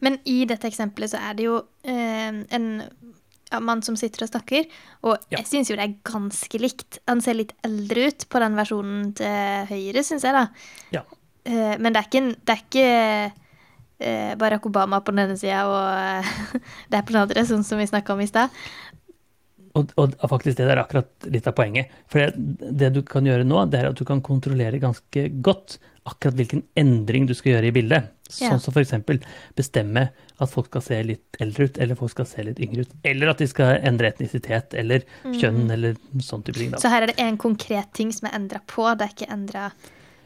Men 0.00 0.16
i 0.28 0.44
dette 0.48 0.66
eksempelet 0.66 1.12
så 1.12 1.20
er 1.30 1.36
det 1.38 1.44
jo 1.46 1.58
eh, 1.84 2.40
en 2.56 2.66
ja, 3.50 3.60
mann 3.60 3.82
som 3.82 3.96
sitter 3.98 4.24
og 4.24 4.30
snakker, 4.32 4.66
og 5.02 5.16
Ja. 5.30 5.38
jeg 5.38 5.46
syns 5.50 5.70
jo 5.70 5.76
det 5.76 5.84
er 5.88 5.96
ganske 6.06 6.58
likt. 6.62 6.98
Han 7.10 7.20
ser 7.20 7.34
litt 7.38 7.52
eldre 7.66 8.08
ut 8.08 8.26
på 8.30 8.40
den 8.42 8.56
versjonen 8.58 9.12
til 9.18 9.66
høyre, 9.70 10.02
syns 10.06 10.24
jeg, 10.26 10.32
da. 10.36 10.46
Ja. 10.94 11.02
Eh, 11.44 11.76
men 11.78 11.92
det 11.92 12.00
er 12.02 12.08
ikke, 12.08 12.24
det 12.46 12.54
er 12.56 12.64
ikke 12.64 12.86
eh, 14.00 14.34
Barack 14.40 14.66
Obama 14.66 15.00
på 15.04 15.12
den 15.14 15.24
ene 15.26 15.36
sida 15.40 15.64
og 15.68 16.30
det 16.90 16.98
er 16.98 17.02
på 17.04 17.14
den 17.14 17.22
andre, 17.24 17.44
sånn 17.48 17.64
som 17.66 17.78
vi 17.80 17.88
snakka 17.90 18.14
om 18.16 18.22
i 18.24 18.28
stad. 18.30 18.50
Og, 19.78 19.92
og 20.02 20.24
faktisk 20.30 20.56
det 20.58 20.66
der 20.66 20.74
er 20.76 20.82
akkurat 20.82 21.28
litt 21.30 21.46
av 21.46 21.54
poenget. 21.54 21.92
For 22.10 22.18
det, 22.26 22.70
det 22.80 22.88
du 22.96 23.02
kan 23.06 23.26
gjøre 23.28 23.44
nå, 23.46 23.60
det 23.70 23.78
er 23.80 23.90
at 23.92 24.00
du 24.00 24.04
kan 24.08 24.22
kontrollere 24.26 24.80
ganske 24.82 25.28
godt 25.46 25.76
akkurat 26.08 26.34
hvilken 26.34 26.64
endring 26.80 27.28
du 27.28 27.34
skal 27.38 27.52
gjøre 27.54 27.68
i 27.70 27.74
bildet. 27.76 28.08
Sånn 28.30 28.54
Ja. 28.54 28.58
som 28.62 28.74
f.eks. 28.74 28.92
bestemme 29.58 30.08
at 30.40 30.50
folk 30.50 30.66
skal 30.70 30.82
se 30.82 30.98
litt 31.02 31.38
eldre 31.42 31.66
ut, 31.68 31.78
eller 31.82 31.98
folk 31.98 32.12
skal 32.14 32.26
se 32.30 32.42
litt 32.46 32.60
yngre 32.62 32.84
ut. 32.86 32.92
Eller 33.04 33.30
at 33.32 33.38
de 33.42 33.46
skal 33.50 33.78
endre 33.86 34.08
etnisitet 34.10 34.74
eller 34.78 35.02
kjønn 35.24 35.70
eller 35.70 35.98
sånn 36.22 36.42
type 36.46 36.58
ting. 36.58 36.70
Da. 36.74 36.78
Så 36.82 36.90
her 36.92 37.02
er 37.04 37.12
det 37.12 37.18
en 37.22 37.38
konkret 37.38 37.90
ting 37.94 38.12
som 38.14 38.28
er 38.30 38.38
endra 38.38 38.62
på, 38.70 38.86
det 38.98 39.06
er 39.06 39.14
ikke 39.16 39.32
endra 39.34 39.68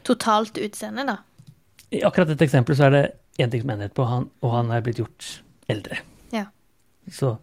totalt 0.05 0.57
utseende, 0.61 1.05
da. 1.09 1.17
I 1.93 2.01
akkurat 2.05 2.29
dette 2.31 2.45
eksempelet 2.45 2.79
så 2.79 2.87
er 2.87 2.95
det 2.95 3.03
én 3.41 3.51
ting 3.51 3.61
som 3.65 3.73
er 3.73 3.79
endret 3.79 3.93
på, 3.97 4.05
han, 4.09 4.29
og 4.45 4.53
han 4.53 4.71
er 4.73 4.85
blitt 4.85 5.01
gjort 5.01 5.29
eldre. 5.69 5.97
Ja. 6.33 6.45
Så 7.11 7.35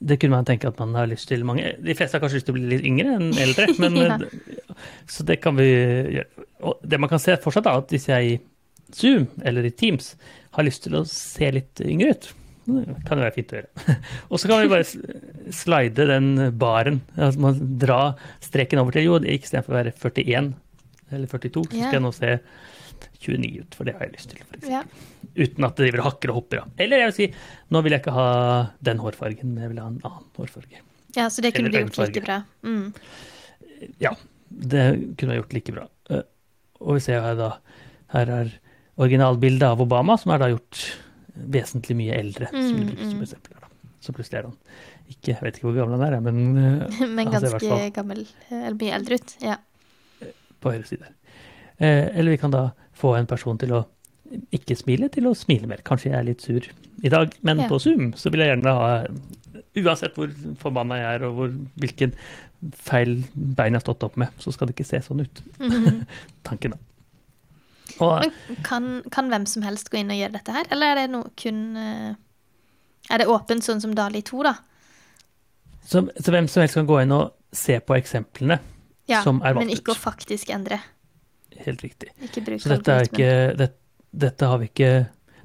det 0.00 0.16
kunne 0.20 0.38
man 0.38 0.46
tenke 0.48 0.68
at 0.70 0.78
man 0.80 0.94
har 0.96 1.06
lyst 1.10 1.28
til 1.28 1.42
mange 1.44 1.74
De 1.84 1.92
fleste 1.94 2.16
har 2.16 2.22
kanskje 2.22 2.38
lyst 2.40 2.46
til 2.48 2.54
å 2.54 2.58
bli 2.58 2.70
litt 2.70 2.86
yngre 2.88 3.16
enn 3.18 3.34
eldre, 3.36 3.66
men 3.82 3.96
Ja. 4.00 4.16
eh, 4.16 4.86
Så 5.10 5.26
det 5.28 5.40
kan 5.44 5.56
vi 5.58 5.66
gjøre. 5.68 6.46
Og 6.64 6.78
det 6.88 7.00
man 7.02 7.10
kan 7.12 7.20
se 7.20 7.36
fortsatt, 7.42 7.66
er 7.68 7.82
at 7.82 7.92
hvis 7.92 8.08
jeg 8.08 8.30
i 8.32 8.38
Zoom 8.96 9.26
eller 9.46 9.66
i 9.68 9.70
Teams 9.70 10.14
har 10.56 10.64
lyst 10.66 10.82
til 10.86 10.96
å 10.98 11.04
se 11.06 11.50
litt 11.54 11.80
yngre 11.84 12.14
ut, 12.16 12.30
det 12.70 12.84
kan 13.06 13.18
jo 13.18 13.24
være 13.26 13.34
fint 13.36 13.52
å 13.52 13.58
gjøre. 13.60 13.94
Og 14.30 14.40
så 14.40 14.48
kan 14.50 14.60
vi 14.64 14.70
bare 14.72 14.88
slide 15.54 16.06
den 16.10 16.32
baren, 16.60 17.00
altså 17.16 17.40
man 17.44 17.60
dra 17.80 18.00
streken 18.44 18.80
over 18.82 18.94
til 18.96 19.06
jo, 19.08 19.20
istedenfor 19.20 19.74
å 19.74 19.78
være 19.82 19.94
41 19.96 20.52
eller 21.10 21.26
42, 21.30 21.64
så 21.70 21.76
skal 21.76 21.96
jeg 21.98 22.04
nå 22.04 22.12
se 22.14 22.34
29 23.20 23.60
ut, 23.60 23.74
for 23.74 23.84
det 23.88 23.94
har 23.96 24.06
jeg 24.06 24.12
lyst 24.16 24.30
til, 24.30 24.42
for 24.44 24.56
eksempel 24.56 24.70
Ja. 24.70 24.82
uten 25.44 25.64
at 25.64 25.76
det 25.76 25.84
driver 25.86 26.02
og 26.04 26.08
hakker 26.12 26.30
og 26.32 26.34
hopper 26.40 26.58
av. 26.62 26.70
Eller 26.78 26.98
jeg 27.04 27.10
vil 27.10 27.16
si, 27.18 27.28
nå 27.70 27.82
vil 27.84 27.92
jeg 27.92 28.02
ikke 28.02 28.14
ha 28.16 28.28
den 28.82 28.98
hårfargen, 29.02 29.52
men 29.54 29.62
jeg 29.64 29.72
vil 29.74 29.80
ha 29.82 29.86
en 29.88 30.00
annen 30.04 30.30
hårfarge. 30.38 30.80
ja, 31.16 31.26
så 31.28 31.42
det 31.42 31.54
kunne 31.54 31.68
Eller 31.68 31.84
du 31.84 31.90
gjort 31.90 32.08
like 32.14 32.24
bra. 32.24 32.42
Mm. 32.62 32.92
Ja, 33.98 34.14
det 34.50 35.16
kunne 35.18 35.34
jeg 35.34 35.42
gjort 35.42 35.52
like 35.58 35.72
bra. 35.72 35.86
Eh, 36.10 36.22
Og 36.80 36.94
vi 36.96 37.00
ser 37.04 37.20
her 37.20 37.34
da, 37.36 37.50
her 38.14 38.26
er 38.32 38.52
originalbildet 38.96 39.62
av 39.68 39.80
Obama, 39.84 40.16
som 40.18 40.32
er 40.32 40.38
da 40.38 40.48
gjort 40.48 40.96
vesentlig 41.36 41.96
mye 41.96 42.14
eldre, 42.18 42.48
som 42.50 42.76
Mm, 42.80 42.86
det 42.88 42.98
som 42.98 43.18
mm. 43.18 43.22
eksempel 43.26 43.54
da. 43.60 43.68
Så 44.00 44.12
plutselig 44.16 44.38
er 44.38 44.46
han 44.48 44.56
ikke, 45.10 45.34
jeg 45.34 45.40
vet 45.42 45.56
ikke 45.58 45.68
hvor 45.68 45.76
gammel 45.76 46.00
han 46.00 46.14
er, 46.14 46.20
men 46.20 46.38
Men 47.16 47.30
ganske 47.30 47.92
gammel, 47.92 48.26
eh, 48.50 48.62
eller 48.66 48.78
mye 48.80 48.94
eldre 48.96 49.14
ut. 49.20 49.36
Ja. 49.44 49.56
på 50.60 50.72
høyre 50.72 50.84
side. 50.88 51.06
Eh, 51.80 52.08
Eller 52.18 52.30
vi 52.34 52.38
kan 52.38 52.52
da 52.52 52.70
få 53.00 53.14
en 53.18 53.26
person 53.26 53.58
til 53.58 53.72
å 53.72 53.84
ikke 54.54 54.76
smile, 54.78 55.08
til 55.10 55.26
å 55.26 55.34
smile 55.34 55.66
mer. 55.66 55.80
Kanskje 55.86 56.10
jeg 56.12 56.18
er 56.20 56.26
litt 56.28 56.44
sur 56.44 56.66
i 57.02 57.08
dag, 57.10 57.32
men 57.42 57.58
Ja. 57.64 57.68
på 57.68 57.80
Zoom 57.80 58.12
så 58.14 58.30
vil 58.30 58.40
jeg 58.44 58.52
gjerne 58.56 58.74
ha 58.76 59.06
Uansett 59.76 60.14
hvor 60.18 60.30
forbanna 60.58 60.96
jeg 60.98 61.14
er, 61.14 61.24
og 61.28 61.34
hvor, 61.36 61.50
hvilken 61.78 62.12
feil 62.74 63.24
bein 63.34 63.72
jeg 63.72 63.78
har 63.78 63.84
stått 63.84 64.02
opp 64.02 64.16
med, 64.18 64.28
så 64.42 64.52
skal 64.52 64.66
det 64.66 64.74
ikke 64.74 64.86
se 64.88 64.98
sånn 65.04 65.20
ut. 65.22 65.42
Tanken, 66.48 66.74
da. 66.74 66.78
Og 68.00 68.24
Men 68.24 68.58
kan, 68.66 68.88
kan 69.10 69.30
hvem 69.30 69.46
som 69.46 69.62
helst 69.62 69.90
gå 69.90 69.98
inn 70.00 70.10
og 70.10 70.18
gjøre 70.18 70.32
dette 70.38 70.54
her, 70.54 70.66
eller 70.74 70.90
er 70.90 71.00
det 71.00 71.10
noe 71.14 71.30
kun 71.38 71.76
eh, 71.76 72.14
Er 73.10 73.18
det 73.22 73.26
åpent 73.30 73.62
sånn 73.66 73.80
som 73.82 73.94
Dali 73.94 74.22
2, 74.22 74.42
da? 74.46 74.54
så, 75.86 76.04
så 76.20 76.30
hvem 76.34 76.46
som 76.50 76.62
helst 76.62 76.74
kan 76.78 76.86
gå 76.86 77.00
inn 77.02 77.12
og 77.14 77.32
se 77.56 77.78
på 77.82 77.96
eksemplene 77.98 78.58
Ja, 79.10 79.22
som 79.22 79.40
er 79.42 79.54
valgt 79.54 79.64
Ja, 79.64 79.66
men 79.66 79.74
ikke 79.74 79.94
å 79.94 79.98
faktisk 79.98 80.50
endre. 80.54 80.78
Helt 81.66 81.82
riktig. 81.84 82.12
Så 82.60 82.72
dette 82.72 82.96
er 82.96 83.08
ikke 83.08 83.32
det, 83.58 83.72
Dette 84.10 84.46
har 84.50 84.58
vi 84.58 84.66
ikke 84.70 84.92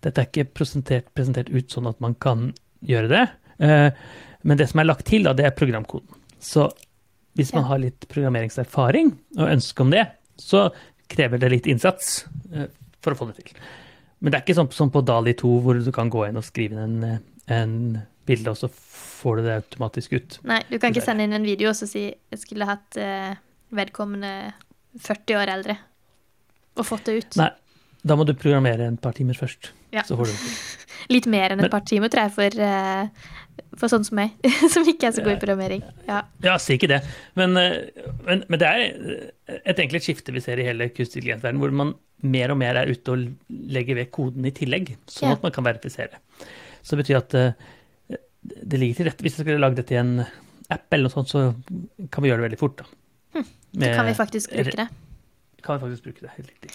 Dette 0.05 0.21
er 0.21 0.29
ikke 0.29 0.47
presentert, 0.61 1.07
presentert 1.17 1.49
ut 1.49 1.71
sånn 1.73 1.89
at 1.89 2.01
man 2.03 2.13
kan 2.21 2.51
gjøre 2.85 3.09
det. 3.09 3.23
Eh, 3.65 3.87
men 4.45 4.59
det 4.59 4.67
som 4.69 4.81
er 4.81 4.85
lagt 4.85 5.07
til, 5.09 5.25
da, 5.25 5.33
det 5.33 5.47
er 5.47 5.55
programkoden. 5.57 6.19
Så 6.37 6.67
hvis 7.35 7.53
man 7.55 7.65
har 7.65 7.81
litt 7.81 8.05
programmeringserfaring 8.11 9.09
og 9.39 9.47
ønske 9.49 9.81
om 9.81 9.89
det, 9.95 10.03
så 10.37 10.67
krever 11.09 11.41
det 11.41 11.49
litt 11.55 11.69
innsats 11.71 12.19
eh, 12.53 12.69
for 13.01 13.15
å 13.15 13.19
få 13.19 13.29
det 13.31 13.39
til. 13.39 13.63
Men 14.21 14.31
det 14.31 14.37
er 14.37 14.45
ikke 14.45 14.57
sånn 14.59 14.69
som 14.75 14.93
på 14.93 15.01
Dali 15.05 15.33
2, 15.37 15.55
hvor 15.65 15.81
du 15.81 15.89
kan 15.95 16.11
gå 16.13 16.27
inn 16.27 16.37
og 16.37 16.45
skrive 16.45 16.85
inn 16.85 17.01
en, 17.01 17.25
en 17.51 17.75
bilde, 18.29 18.53
og 18.53 18.61
så 18.61 18.69
får 18.69 19.41
du 19.41 19.47
det 19.47 19.57
automatisk 19.63 20.15
ut. 20.15 20.37
Nei, 20.45 20.61
du 20.69 20.77
kan 20.77 20.93
ikke 20.93 21.05
sende 21.05 21.25
inn 21.25 21.35
en 21.35 21.49
video 21.49 21.71
og 21.71 21.77
så 21.77 21.89
si 21.89 22.07
jeg 22.11 22.41
skulle 22.41 22.69
hatt 22.69 23.01
eh, 23.01 23.33
vedkommende 23.75 24.53
40 25.01 25.41
år 25.41 25.51
eldre 25.57 25.77
og 26.75 26.85
fått 26.87 27.05
det 27.09 27.17
ut. 27.21 27.37
Nei, 27.39 27.49
da 28.05 28.15
må 28.19 28.25
du 28.27 28.33
programmere 28.37 28.85
en 28.89 28.97
par 29.01 29.15
timer 29.17 29.37
først. 29.39 29.71
Ja. 29.95 30.03
Så 30.07 30.17
får 30.19 30.29
du 30.29 30.35
det. 30.35 30.53
Litt 31.15 31.27
mer 31.29 31.51
enn 31.53 31.59
Men- 31.61 31.67
et 31.69 31.71
par 31.73 31.83
timer, 31.85 32.09
tror 32.09 32.25
jeg, 32.25 32.33
for, 32.35 32.61
eh, 32.65 33.07
for 33.77 33.91
sånn 33.91 34.05
som 34.07 34.15
meg, 34.19 34.31
som 34.73 34.83
ikke 34.89 35.07
er 35.09 35.15
så 35.15 35.23
god 35.25 35.35
i 35.35 35.41
programmering. 35.41 35.83
Ja. 36.07 36.23
Ja, 36.43 36.55
si 36.61 36.75
ikke 36.77 36.89
det. 36.91 37.01
Men, 37.39 37.55
eh, 37.61 37.77
men, 38.25 38.43
men 38.49 38.59
det 38.61 38.67
er 38.71 38.83
eh, 38.87 39.59
et 39.71 39.79
enkelt 39.85 40.03
skifte 40.05 40.33
vi 40.35 40.41
ser 40.43 40.59
i 40.61 40.65
hele 40.67 40.89
kunstig 40.91 41.21
intelligens-verdenen, 41.21 41.61
hvor 41.63 41.71
man 41.83 41.93
mer 42.25 42.51
og 42.53 42.57
mer 42.57 42.79
er 42.81 42.89
ute 42.89 43.13
og 43.13 43.25
legger 43.75 43.99
ved 43.99 44.09
koden 44.15 44.45
i 44.49 44.53
tillegg, 44.55 44.95
sånn 45.11 45.29
Ja. 45.29 45.35
at 45.37 45.43
man 45.45 45.53
kan 45.53 45.65
verifisere. 45.67 46.17
Så 46.81 46.95
det 46.95 47.03
betyr 47.05 47.17
at 47.21 47.33
det 48.45 48.79
ligger 48.79 48.95
til 48.99 49.07
rette. 49.09 49.21
Hvis 49.25 49.37
jeg 49.37 49.45
skulle 49.45 49.61
lagd 49.61 49.77
dette 49.79 49.93
i 49.95 49.99
en 49.99 50.19
app, 50.71 50.85
eller 50.93 51.07
noe 51.09 51.13
sånt, 51.13 51.29
så 51.29 51.41
kan 52.13 52.23
vi 52.23 52.29
gjøre 52.31 52.41
det 52.43 52.47
veldig 52.49 52.59
fort. 52.61 52.81
Da. 52.81 53.43
Så 53.75 53.91
kan 53.93 54.05
vi 54.07 54.13
faktisk 54.17 54.53
bruke 54.55 54.77
det. 54.79 54.87
Kan 55.65 55.81
faktisk 55.81 56.05
bruke 56.05 56.21
det, 56.25 56.31
helt 56.37 56.51
riktig. 56.53 56.71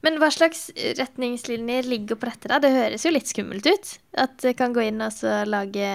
Men 0.00 0.16
hva 0.16 0.30
slags 0.32 0.70
retningslinjer 0.96 1.84
ligger 1.84 2.16
på 2.16 2.30
dette? 2.30 2.48
da? 2.48 2.56
Det 2.62 2.70
høres 2.72 3.04
jo 3.04 3.12
litt 3.12 3.28
skummelt 3.28 3.66
ut. 3.68 3.90
At 4.16 4.38
det 4.40 4.54
kan 4.56 4.72
gå 4.72 4.86
inn 4.88 5.02
og 5.04 5.12
så 5.12 5.42
lage 5.48 5.90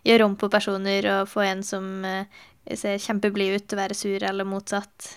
Gjøre 0.00 0.24
om 0.24 0.34
på 0.40 0.48
personer 0.48 1.04
og 1.12 1.26
få 1.28 1.42
en 1.44 1.58
som 1.60 1.84
eh, 2.08 2.24
ser 2.72 2.96
kjempeblid 3.04 3.58
ut 3.58 3.74
og 3.74 3.80
være 3.82 3.96
sur, 3.98 4.22
eller 4.24 4.46
motsatt. 4.48 5.10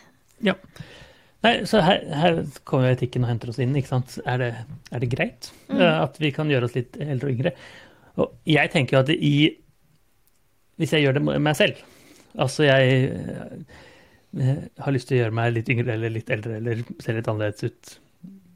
Ja. 0.43 0.57
Nei, 1.43 1.53
så 1.67 1.79
her, 1.83 2.03
her 2.19 2.41
kommer 2.67 2.91
etikken 2.91 3.23
og 3.23 3.31
henter 3.31 3.53
oss 3.53 3.61
inn. 3.63 3.71
ikke 3.79 3.93
sant? 3.93 4.17
Er 4.27 4.41
det, 4.41 4.49
er 4.91 4.99
det 5.05 5.09
greit 5.15 5.53
Mm. 5.71 5.79
eh, 5.79 6.01
at 6.03 6.19
vi 6.19 6.33
kan 6.35 6.51
gjøre 6.51 6.67
oss 6.67 6.75
litt 6.75 6.99
eldre 6.99 7.29
og 7.31 7.37
yngre? 7.37 7.53
Og 8.19 8.35
jeg 8.51 8.73
tenker 8.75 8.97
jo 8.97 9.01
at 9.05 9.13
i 9.15 9.31
Hvis 10.77 10.91
jeg 10.93 11.05
gjør 11.05 11.15
det 11.15 11.23
meg 11.47 11.55
selv 11.55 11.79
Altså, 12.35 12.65
jeg 12.67 13.07
har 14.33 14.91
lyst 14.95 15.07
til 15.09 15.17
å 15.19 15.21
gjøre 15.23 15.35
meg 15.37 15.53
litt 15.53 15.69
yngre 15.69 15.93
eller 15.93 16.09
litt 16.13 16.29
eldre 16.33 16.55
eller 16.57 16.83
se 17.03 17.13
litt 17.13 17.27
annerledes 17.29 17.63
ut 17.67 17.91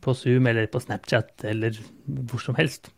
på 0.02 0.14
Zoom 0.18 0.48
eller 0.50 0.66
på 0.72 0.80
Snapchat 0.82 1.44
eller 1.50 1.78
hvor 2.08 2.42
som 2.42 2.56
helst, 2.58 2.90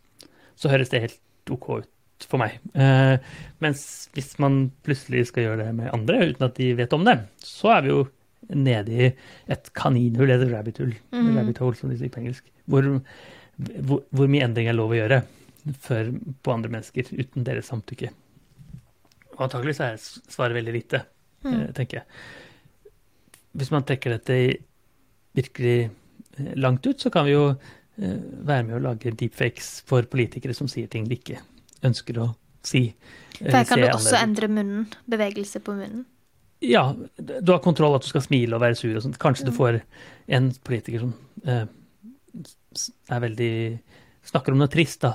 så 0.56 0.70
høres 0.72 0.88
det 0.92 1.02
helt 1.02 1.52
OK 1.52 1.66
ut 1.82 2.26
for 2.28 2.38
meg. 2.40 2.58
Eh, 2.76 3.16
mens 3.64 4.08
hvis 4.14 4.34
man 4.42 4.70
plutselig 4.84 5.26
skal 5.30 5.46
gjøre 5.48 5.64
det 5.66 5.74
med 5.76 5.92
andre 5.92 6.22
uten 6.30 6.46
at 6.46 6.56
de 6.60 6.70
vet 6.78 6.92
om 6.96 7.04
det, 7.08 7.18
så 7.44 7.72
er 7.76 7.82
vi 7.86 7.92
jo 7.94 8.00
nede 8.56 8.92
i 8.96 9.08
et 9.52 9.70
kaninhull 9.76 10.30
eller 10.32 10.50
rabbit 10.52 10.78
hole, 10.82 10.96
Mhm. 11.12 11.36
rabbit 11.36 11.58
hole 11.62 11.76
som 11.76 11.90
de 11.90 11.96
sier 12.00 12.10
på 12.12 12.20
engelsk, 12.22 12.44
hvor, 12.68 12.82
hvor, 13.86 14.02
hvor 14.10 14.28
mye 14.28 14.44
endring 14.44 14.68
er 14.68 14.76
lov 14.76 14.90
å 14.92 14.98
gjøre 15.00 15.22
for, 15.84 16.12
på 16.42 16.52
andre 16.54 16.70
mennesker 16.72 17.12
uten 17.12 17.44
deres 17.44 17.68
samtykke. 17.68 18.10
Og 19.36 19.44
antakelig 19.48 19.76
så 19.78 19.90
er 19.92 20.00
svaret 20.00 20.56
veldig 20.56 20.72
lite, 20.76 21.02
eh, 21.44 21.66
tenker 21.76 22.00
jeg. 22.00 22.06
Hvis 23.56 23.72
man 23.74 23.86
trekker 23.86 24.16
dette 24.16 24.36
virkelig 25.36 25.76
eh, 25.88 26.52
langt 26.60 26.86
ut, 26.86 27.00
så 27.00 27.10
kan 27.10 27.26
vi 27.26 27.34
jo 27.34 27.46
eh, 27.50 28.20
være 28.46 28.68
med 28.68 28.78
å 28.78 28.84
lage 28.90 29.14
deepfakes 29.14 29.80
for 29.88 30.06
politikere 30.10 30.54
som 30.56 30.70
sier 30.70 30.90
ting 30.90 31.08
de 31.08 31.18
ikke 31.18 31.40
ønsker 31.86 32.20
å 32.22 32.30
si. 32.66 32.90
For 33.40 33.56
her 33.56 33.68
kan 33.68 33.80
du 33.80 33.88
også 33.90 34.18
endre 34.20 34.50
munnen. 34.52 34.88
Bevegelse 35.10 35.62
på 35.64 35.74
munnen. 35.78 36.06
Ja, 36.60 36.90
du 37.16 37.52
har 37.52 37.62
kontroll 37.64 37.94
at 37.96 38.04
du 38.04 38.10
skal 38.10 38.24
smile 38.24 38.58
og 38.58 38.62
være 38.62 38.76
sur 38.76 38.92
og 38.92 39.04
sånn. 39.04 39.16
Kanskje 39.20 39.48
du 39.48 39.54
får 39.56 39.80
en 40.36 40.50
politiker 40.66 41.06
som 41.06 41.14
eh, 41.48 41.64
er 43.10 43.24
veldig 43.26 43.54
Snakker 44.30 44.52
om 44.52 44.60
noe 44.60 44.68
trist, 44.68 45.00
da. 45.00 45.14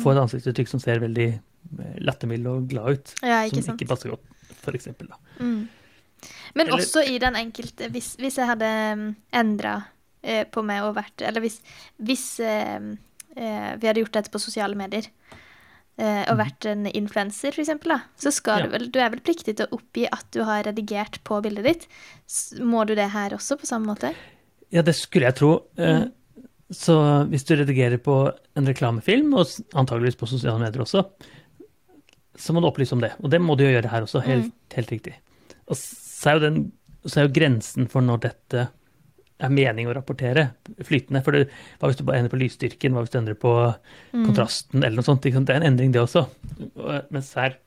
Får 0.00 0.14
et 0.14 0.18
ansiktsuttrykk 0.22 0.70
som 0.70 0.80
ser 0.80 1.02
veldig 1.02 1.26
eh, 1.28 1.96
lattermild 2.00 2.46
og 2.48 2.70
glad 2.70 2.96
ut. 2.96 3.10
Ja, 3.20 3.42
ikke 3.44 3.60
som 3.60 3.66
sant. 3.66 3.82
ikke 3.82 3.90
passer 3.90 4.14
godt, 4.14 4.54
for 4.62 4.78
eksempel. 4.78 5.10
Da. 5.12 5.18
Mm. 5.44 5.58
Men 6.54 6.66
Eller- 6.68 6.78
også 6.78 7.02
i 7.08 7.18
den 7.18 7.34
enkelte 7.34 7.88
Hvis, 7.90 8.16
hvis 8.16 8.36
jeg 8.38 8.46
hadde 8.46 9.14
endra 9.32 9.84
eh, 10.22 10.44
på 10.44 10.62
meg 10.64 10.82
og 10.82 10.94
vært 10.96 11.22
Eller 11.26 11.40
hvis, 11.40 11.60
hvis 12.02 12.40
eh, 12.40 12.78
eh, 13.36 13.76
vi 13.76 13.86
hadde 13.86 14.00
gjort 14.04 14.12
dette 14.12 14.30
på 14.30 14.40
sosiale 14.40 14.74
medier 14.76 15.06
eh, 15.98 16.24
og 16.30 16.36
vært 16.38 16.66
en 16.66 16.86
influenser, 16.86 17.52
da, 17.84 18.00
så 18.16 18.30
skal 18.32 18.60
Mhm. 18.60 18.60
Ja. 18.60 18.66
du 18.66 18.78
vel 18.78 18.90
Du 18.90 18.98
er 19.00 19.10
vel 19.10 19.20
pliktig 19.20 19.56
til 19.56 19.66
å 19.66 19.78
oppgi 19.78 20.06
at 20.12 20.26
du 20.32 20.42
har 20.44 20.62
redigert 20.64 21.18
på 21.24 21.40
bildet 21.42 21.64
ditt. 21.64 21.86
Må 22.60 22.86
du 22.86 22.94
det 22.94 23.10
her 23.10 23.30
også, 23.30 23.56
på 23.58 23.66
samme 23.66 23.86
måte? 23.94 24.14
Ja, 24.70 24.82
det 24.82 24.94
skulle 24.94 25.26
jeg 25.26 25.36
tro. 25.36 25.62
Eh, 25.78 26.06
Så 26.72 27.28
hvis 27.30 27.44
du 27.46 27.54
redigerer 27.54 27.96
på 28.02 28.34
en 28.56 28.66
reklamefilm, 28.66 29.32
og 29.38 29.46
antageligvis 29.72 30.16
på 30.18 30.26
sosiale 30.26 30.58
medier 30.58 30.82
også, 30.82 31.04
så 32.36 32.52
må 32.52 32.60
du 32.60 32.66
opplyse 32.66 32.92
om 32.92 33.00
det. 33.00 33.12
Og 33.22 33.30
det 33.30 33.40
må 33.40 33.54
du 33.56 33.62
jo 33.62 33.70
gjøre 33.70 33.88
her 33.92 34.02
også, 34.02 34.20
helt, 34.26 34.52
helt 34.74 34.90
riktig. 34.90 35.14
Og 35.68 35.76
så 36.16 36.30
er, 36.32 36.38
jo 36.38 36.44
den, 36.46 36.58
så 37.04 37.20
er 37.20 37.28
jo 37.28 37.34
grensen 37.36 37.88
for 37.92 38.04
når 38.04 38.22
dette 38.24 38.66
er 39.36 39.52
mening 39.52 39.88
å 39.90 39.94
rapportere, 39.96 40.46
flytende. 40.86 41.20
For 41.24 41.36
det, 41.36 41.50
hva 41.76 41.90
hvis 41.90 41.98
du 42.00 42.06
bare 42.08 42.22
endrer 42.22 42.32
på 42.32 42.40
lysstyrken, 42.40 42.94
hva 42.96 43.02
hvis 43.04 43.12
du 43.12 43.18
endrer 43.20 43.36
på 43.40 43.52
kontrasten, 44.14 44.80
eller 44.80 44.96
noe 44.96 45.06
sånt. 45.06 45.26
Det 45.26 45.34
er 45.36 45.60
en 45.60 45.68
endring, 45.74 45.92
det 45.92 46.00
også. 46.00 46.24
Og- 46.80 47.12
Mens 47.12 47.34
her 47.36 47.58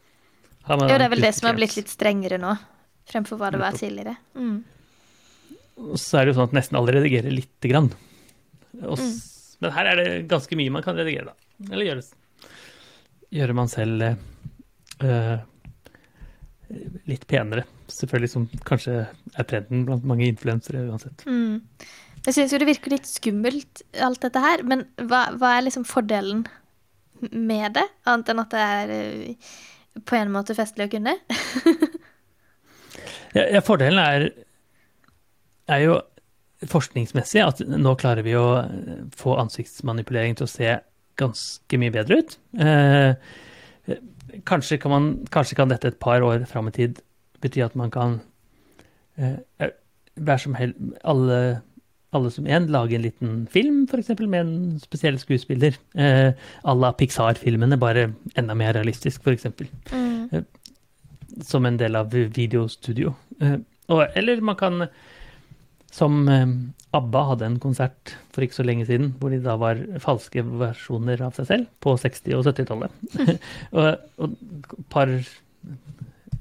har 0.65 0.77
man 0.77 0.89
Jo, 0.89 0.97
det 0.97 1.05
er 1.05 1.13
vel 1.13 1.21
det 1.27 1.35
som 1.37 1.47
har 1.47 1.57
blitt 1.59 1.77
litt 1.77 1.91
strengere 1.93 2.39
nå, 2.41 2.55
fremfor 3.05 3.37
hva 3.37 3.51
det 3.53 3.61
var 3.61 3.77
tidligere. 3.77 4.17
Mm. 4.33 4.63
Og 5.93 5.97
så 6.01 6.19
er 6.19 6.25
det 6.25 6.33
jo 6.33 6.39
sånn 6.41 6.49
at 6.49 6.57
nesten 6.57 6.77
alle 6.79 6.97
redigerer 6.97 7.31
lite 7.31 7.69
grann. 7.69 7.93
Og 8.81 8.97
mm. 8.97 9.13
Men 9.59 9.73
her 9.75 9.89
er 9.91 9.99
det 9.99 10.27
ganske 10.31 10.55
mye 10.55 10.71
man 10.71 10.83
kan 10.85 10.95
redigere, 10.95 11.33
da. 11.33 11.33
Eller 11.73 11.89
gjøres. 11.89 12.13
gjøre 13.35 13.55
man 13.57 13.67
selv 13.67 14.05
eh, 14.07 15.37
litt 17.09 17.25
penere. 17.29 17.65
Selvfølgelig, 17.91 18.31
som 18.33 18.45
kanskje 18.67 19.01
er 19.07 19.49
trenden 19.49 19.85
blant 19.88 20.05
mange 20.07 20.27
influensere 20.29 20.85
uansett. 20.89 21.25
Mm. 21.25 21.61
Jeg 22.25 22.35
syns 22.35 22.53
jo 22.53 22.59
det 22.61 22.69
virker 22.69 22.93
litt 22.93 23.07
skummelt, 23.09 23.83
alt 24.05 24.21
dette 24.25 24.43
her. 24.43 24.63
Men 24.67 24.85
hva, 24.99 25.29
hva 25.39 25.55
er 25.55 25.65
liksom 25.65 25.88
fordelen 25.88 26.45
med 27.31 27.77
det? 27.79 27.88
Annet 28.09 28.31
enn 28.31 28.43
at 28.43 28.53
det 28.53 28.65
er 28.65 28.93
eh, 28.95 29.49
på 30.05 30.19
en 30.19 30.31
måte 30.33 30.57
festlig 30.57 30.89
å 30.89 30.93
kunne? 30.97 31.17
Ja, 33.29 33.43
ja, 33.45 33.59
fordelen 33.61 33.99
er, 34.01 34.23
er 35.69 35.81
jo 35.83 35.99
forskningsmessig 36.65 37.43
at 37.43 37.59
nå 37.61 37.91
klarer 37.99 38.25
vi 38.25 38.33
å 38.38 38.47
eh, 38.63 39.03
få 39.17 39.35
ansiktsmanipulering 39.43 40.33
til 40.39 40.47
å 40.47 40.49
se 40.49 40.71
ganske 41.19 41.79
mye 41.81 41.93
bedre 41.93 42.19
ut. 42.23 42.35
Eh, 42.57 43.11
kanskje, 44.45 44.77
kan 44.81 44.91
man, 44.91 45.07
kanskje 45.31 45.55
kan 45.59 45.71
dette 45.71 45.91
et 45.91 46.00
par 46.00 46.21
år 46.25 46.45
fram 46.50 46.67
i 46.69 46.75
tid 46.75 47.01
bety 47.41 47.62
at 47.63 47.75
man 47.79 47.91
kan 47.91 48.19
eh, 49.17 49.38
være 50.19 50.39
som 50.43 50.55
hel, 50.59 50.74
alle, 51.07 51.62
alle 52.15 52.31
som 52.31 52.48
en 52.48 52.67
lage 52.67 52.98
en 52.98 53.05
liten 53.05 53.36
film, 53.51 53.86
f.eks. 53.89 54.12
med 54.19 54.39
en 54.41 54.79
spesiell 54.83 55.19
skuespiller. 55.21 55.77
Eh, 55.95 56.33
à 56.63 56.75
la 56.75 56.91
Pixar-filmene, 56.91 57.79
bare 57.79 58.09
enda 58.36 58.53
mer 58.53 58.74
realistisk, 58.74 59.21
f.eks 59.25 59.48
Mm. 60.29 60.45
som 61.45 61.65
en 61.65 61.77
del 61.77 61.95
av 61.95 62.12
videostudio. 62.12 63.13
Eh, 63.41 63.57
og, 63.89 64.03
eller 64.15 64.41
man 64.41 64.55
kan, 64.59 64.83
som 65.89 66.22
eh, 66.29 66.46
ABBA 66.98 67.22
hadde 67.34 67.48
en 67.50 67.60
konsert 67.62 68.15
for 68.34 68.46
ikke 68.46 68.60
så 68.60 68.65
lenge 68.65 68.88
siden, 68.89 69.12
hvor 69.19 69.34
de 69.34 69.41
da 69.43 69.55
var 69.62 69.81
falske 70.01 70.43
versjoner 70.46 71.22
av 71.25 71.38
seg 71.38 71.50
selv 71.50 71.69
på 71.84 71.96
60- 72.01 72.38
og 72.38 72.48
70-tallet. 72.48 73.38
og, 73.77 73.88
et 74.25 74.89
par 74.93 75.13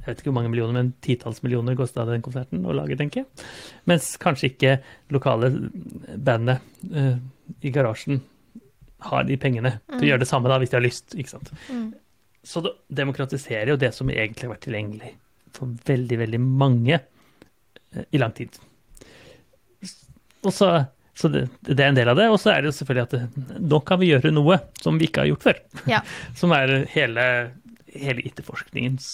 jeg 0.09 0.15
vet 0.15 0.21
ikke 0.23 0.31
hvor 0.31 0.39
mange 0.39 0.49
millioner, 0.55 0.73
men 0.73 0.93
titalls 1.05 1.43
millioner 1.45 1.77
kosta 1.77 2.07
den 2.09 2.23
konserten 2.25 2.63
å 2.65 2.73
lage, 2.73 2.97
tenker 2.97 3.21
jeg. 3.21 3.47
Mens 3.91 4.15
kanskje 4.21 4.49
ikke 4.49 4.71
lokale 5.13 5.51
bandet 6.17 6.65
uh, 6.95 7.19
i 7.61 7.73
garasjen 7.75 8.23
har 9.05 9.27
de 9.29 9.37
pengene 9.41 9.75
til 9.91 10.07
å 10.07 10.09
gjøre 10.13 10.23
det 10.23 10.31
samme 10.31 10.49
da, 10.49 10.57
hvis 10.63 10.73
de 10.73 10.79
har 10.79 10.87
lyst. 10.87 11.13
ikke 11.13 11.35
sant? 11.35 11.53
Mm. 11.69 11.91
Så 12.41 12.63
det 12.65 12.73
demokratiserer 13.03 13.75
jo 13.75 13.77
det 13.83 13.93
som 13.97 14.09
egentlig 14.09 14.49
har 14.49 14.55
vært 14.55 14.65
tilgjengelig 14.65 15.13
for 15.59 15.77
veldig, 15.91 16.21
veldig 16.25 16.41
mange 16.47 17.03
uh, 17.03 18.07
i 18.09 18.23
lang 18.23 18.33
tid. 18.39 18.57
Og 20.47 20.55
så, 20.55 20.71
så 21.19 21.31
det, 21.33 21.47
det 21.67 21.79
er 21.81 21.91
en 21.91 21.99
del 21.99 22.13
av 22.13 22.19
det. 22.19 22.29
Og 22.33 22.39
så 22.43 22.53
er 22.53 22.63
det 22.63 22.71
jo 22.71 22.77
selvfølgelig 22.79 23.07
at 23.07 23.17
det, 23.17 23.59
nå 23.73 23.81
kan 23.87 24.01
vi 24.01 24.13
gjøre 24.13 24.33
noe 24.35 24.61
som 24.81 25.01
vi 25.01 25.09
ikke 25.09 25.25
har 25.25 25.33
gjort 25.33 25.49
før. 25.49 25.61
Ja. 25.91 26.03
Som 26.39 26.55
er 26.57 26.75
hele, 26.93 27.27
hele 27.95 28.25
IT-forskningens 28.29 29.09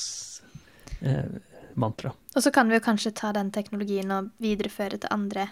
eh, 1.00 1.36
mantra. 1.80 2.14
Og 2.34 2.44
så 2.44 2.52
kan 2.54 2.70
vi 2.70 2.78
jo 2.78 2.84
kanskje 2.84 3.14
ta 3.16 3.32
den 3.34 3.52
teknologien 3.54 4.10
og 4.14 4.32
videreføre 4.42 5.00
til 5.02 5.14
andre 5.14 5.48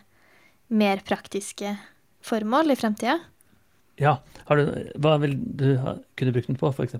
mer 0.73 1.02
praktiske 1.07 1.76
formål 2.25 2.73
i 2.73 2.79
fremtida. 2.79 3.19
Ja, 4.00 4.17
har 4.49 4.59
du, 4.59 4.71
hva 5.02 5.19
vil 5.21 5.37
du 5.37 5.75
ha, 5.83 5.99
kunne 6.19 6.33
brukt 6.35 6.49
den 6.49 6.59
på, 6.59 6.71
f.eks.? 6.73 6.97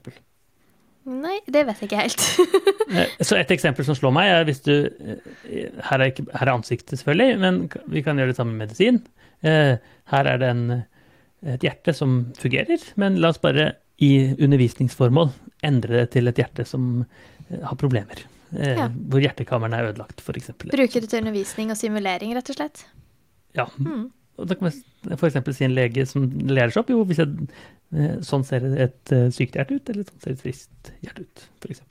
Nei, 1.09 1.39
det 1.51 1.65
vet 1.67 1.81
jeg 1.83 1.91
ikke 1.91 2.03
helt. 2.05 2.27
Eh, 2.93 3.09
Så 3.25 3.39
et 3.39 3.49
eksempel 3.55 3.87
som 3.87 3.97
slår 3.97 4.13
meg, 4.13 4.29
er 4.29 4.43
hvis 4.45 4.59
du 4.67 4.73
eh, 4.85 5.71
Her 5.89 6.03
er, 6.03 6.11
ikke, 6.11 6.27
her 6.37 6.45
er 6.45 6.53
ansiktet, 6.53 6.99
selvfølgelig, 7.01 7.39
men 7.41 7.61
vi 7.95 8.03
kan 8.05 8.19
gjøre 8.21 8.35
det 8.35 8.37
samme 8.37 8.53
med 8.53 8.67
medisin. 8.69 8.99
Eh, 9.41 9.79
Her 10.13 10.29
er 10.29 10.43
det 10.43 10.51
en, 10.53 10.65
et 11.55 11.65
hjerte 11.65 11.95
som 11.97 12.19
fungerer, 12.39 12.85
men 13.01 13.17
la 13.23 13.31
oss 13.33 13.41
bare 13.41 13.71
i 14.03 14.11
undervisningsformål 14.37 15.31
endre 15.65 16.03
det 16.03 16.11
til 16.19 16.29
et 16.29 16.39
hjerte 16.43 16.67
som 16.69 17.07
har 17.53 17.79
problemer. 17.81 18.21
Ja. 18.53 18.91
Hvor 18.93 19.23
hjertekammerne 19.25 19.79
er 19.81 19.93
ødelagt, 19.95 20.21
f.eks. 20.21 20.51
Bruke 20.67 21.01
det 21.01 21.09
til 21.09 21.23
undervisning 21.23 21.73
og 21.73 21.79
simulering, 21.81 22.35
rett 22.37 22.51
og 22.53 22.59
slett. 22.59 22.85
Ja. 23.57 23.67
Mm. 23.81 24.11
Og 24.41 24.49
da 24.51 24.57
kan 24.59 24.69
man 24.69 25.17
f.eks. 25.17 25.39
si 25.57 25.65
en 25.65 25.77
lege 25.77 26.05
som 26.09 26.27
lærer 26.51 26.75
seg 26.75 26.83
opp, 26.85 26.93
jo, 26.93 27.03
hvis 27.09 27.23
jeg, 27.23 27.49
sånn 28.25 28.45
ser 28.49 28.65
et 28.81 29.13
eh, 29.13 29.29
sykt 29.35 29.59
hjerte 29.59 29.77
ut, 29.77 29.91
eller 29.93 30.09
sånn 30.09 30.23
ser 30.25 30.35
et 30.37 30.43
friskt 30.43 30.93
hjerte 31.05 31.27
ut, 31.27 31.45
f.eks. 31.61 31.83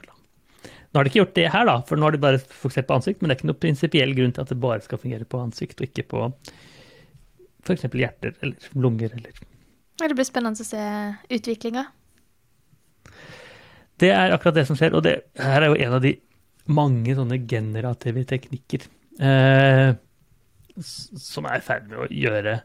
Nå 0.91 1.00
har 1.00 1.08
de 1.08 1.12
ikke 1.12 1.22
gjort 1.22 1.38
det 1.38 1.48
her, 1.53 1.67
da, 1.70 1.77
for 1.88 2.00
nå 2.00 2.08
har 2.08 2.15
de 2.15 2.24
bare 2.24 2.41
fokusert 2.41 2.89
på 2.89 2.98
ansikt, 2.98 3.22
men 3.22 3.29
det 3.29 3.36
er 3.36 3.39
ikke 3.39 3.50
noe 3.51 3.62
prinsipiell 3.62 4.15
grunn 4.17 4.34
til 4.36 4.43
at 4.43 4.51
det 4.51 4.60
bare 4.60 4.84
skal 4.84 5.00
fungere 5.00 5.27
på 5.29 5.39
ansikt, 5.39 5.79
og 5.79 5.88
ikke 5.88 6.08
på 6.12 6.25
f.eks. 7.62 7.86
hjerter 7.86 8.34
eller 8.41 8.72
lunger 8.74 9.13
eller 9.15 9.39
Det 10.01 10.17
blir 10.17 10.27
spennende 10.27 10.65
å 10.65 10.67
se 10.67 10.84
utviklinga. 11.38 11.86
Det 14.01 14.10
er 14.10 14.34
akkurat 14.34 14.58
det 14.58 14.65
som 14.67 14.79
skjer, 14.79 14.98
og 14.98 15.05
det 15.05 15.20
her 15.38 15.62
er 15.62 15.70
jo 15.70 15.79
en 15.86 15.98
av 16.00 16.03
de 16.03 16.15
mange 16.72 17.13
sånne 17.17 17.38
generative 17.50 18.25
teknikker 18.29 18.84
eh, 19.22 19.93
som 20.81 21.48
er 21.48 21.62
i 21.62 21.65
ferd 21.65 21.88
med 21.89 22.03
å 22.03 22.10
gjøre 22.10 22.58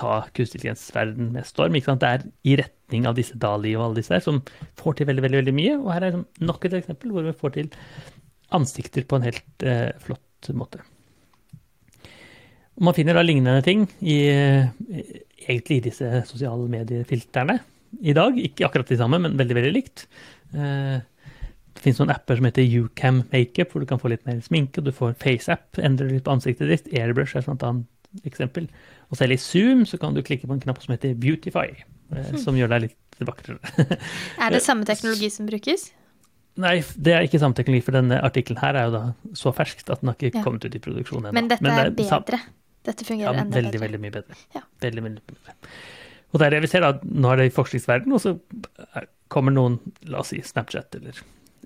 ta 0.00 0.14
kunstig 0.34 0.60
intelligens-verden 0.62 1.32
med 1.34 1.48
storm. 1.48 1.76
Ikke 1.78 1.90
sant? 1.92 2.02
Det 2.02 2.10
er 2.10 2.24
i 2.48 2.56
retning 2.62 3.08
av 3.08 3.18
disse 3.18 3.36
Dali 3.40 3.74
og 3.76 3.84
alle 3.88 4.00
disse 4.00 4.14
der, 4.16 4.24
som 4.24 4.40
får 4.80 4.98
til 4.98 5.10
veldig 5.10 5.26
veldig, 5.26 5.42
veldig 5.42 5.56
mye. 5.56 5.76
Og 5.80 5.92
her 5.94 6.06
er 6.06 6.14
liksom 6.14 6.48
nok 6.48 6.64
et 6.68 6.78
eksempel 6.80 7.12
hvor 7.14 7.28
vi 7.28 7.36
får 7.42 7.54
til 7.58 7.68
ansikter 8.56 9.06
på 9.06 9.18
en 9.20 9.28
helt 9.28 9.66
eh, 9.66 9.90
flott 10.02 10.50
måte. 10.56 10.80
Man 12.80 12.96
finner 12.96 13.18
da 13.18 13.22
lignende 13.24 13.60
ting 13.64 13.84
i, 14.00 14.16
eh, 14.32 14.70
egentlig 15.44 15.80
i 15.80 15.86
disse 15.90 16.24
sosiale 16.28 16.64
mediefilterne 16.72 17.58
i 18.00 18.14
dag. 18.16 18.38
Ikke 18.40 18.66
akkurat 18.68 18.88
de 18.88 18.96
samme, 18.96 19.20
men 19.20 19.36
veldig, 19.38 19.56
veldig 19.58 19.74
likt. 19.76 20.06
Eh, 20.54 20.98
Det 21.70 21.84
finnes 21.84 22.00
noen 22.00 22.10
apper 22.12 22.36
som 22.36 22.44
heter 22.44 22.66
Ucam 22.82 23.22
Makeup, 23.32 23.70
hvor 23.72 23.80
du 23.80 23.86
kan 23.88 24.00
få 24.02 24.10
litt 24.10 24.26
mer 24.26 24.40
sminke. 24.44 24.82
Du 24.84 24.90
får 24.92 25.14
FaceApp, 25.16 25.78
endrer 25.78 26.10
litt 26.10 26.24
på 26.26 26.32
ansiktet 26.34 26.68
ditt. 26.68 26.90
Airbrush 26.92 27.36
er 27.38 27.46
et 27.46 27.62
annet 27.62 28.26
eksempel. 28.26 28.66
Og 29.10 29.18
selv 29.18 29.34
i 29.34 29.38
Zoom 29.42 29.84
så 29.86 29.98
kan 29.98 30.14
du 30.14 30.22
klikke 30.22 30.46
på 30.46 30.54
en 30.54 30.60
knapp 30.62 30.82
som 30.82 30.92
heter 30.94 31.14
Beautify, 31.18 31.68
eh, 32.14 32.36
som 32.38 32.54
gjør 32.58 32.68
deg 32.76 32.84
litt 32.88 32.96
vakrere. 33.26 33.58
Er 34.44 34.50
det 34.54 34.62
samme 34.62 34.86
teknologi 34.88 35.30
som 35.34 35.48
brukes? 35.50 35.88
Nei, 36.60 36.80
det 36.98 37.12
er 37.14 37.24
ikke 37.26 37.38
samme 37.40 37.54
teknologi, 37.56 37.84
for 37.86 37.96
denne 37.96 38.18
artikkelen 38.26 38.58
her 38.60 38.76
er 38.76 38.88
jo 38.88 38.94
da 38.96 39.02
så 39.38 39.52
ferskt 39.54 39.90
at 39.92 40.00
den 40.02 40.10
har 40.12 40.16
ikke 40.18 40.38
Ja. 40.40 40.44
kommet 40.44 40.64
ut 40.66 40.74
i 40.76 40.82
produksjon 40.82 41.24
ennå. 41.26 41.32
Men 41.36 41.48
dette 41.48 41.62
det 41.64 41.72
er 41.78 41.90
bedre. 41.94 42.40
Dette 42.86 43.04
Ja, 43.04 43.08
fungerer 43.10 43.38
enda 43.42 43.56
veldig, 43.56 43.72
bedre. 43.72 43.82
veldig 43.86 44.00
mye 44.00 44.14
bedre. 44.14 44.36
Ja. 44.54 44.62
Veldig, 44.82 45.02
veldig 45.04 45.20
mye 45.20 45.34
bedre. 45.34 45.54
Og 46.32 46.38
det 46.40 46.46
er 46.46 46.50
det 46.54 46.60
vi 46.62 46.70
ser, 46.70 46.80
da. 46.86 46.92
Nå 47.04 47.32
er 47.32 47.36
det 47.42 47.46
i 47.50 47.54
forskningsverdenen, 47.56 48.12
og 48.14 48.20
så 48.22 48.36
er- 48.96 49.08
kommer 49.28 49.52
noen, 49.52 49.78
la 50.06 50.18
oss 50.22 50.28
si 50.32 50.40
Snapchat 50.40 50.94
eller 51.00 51.18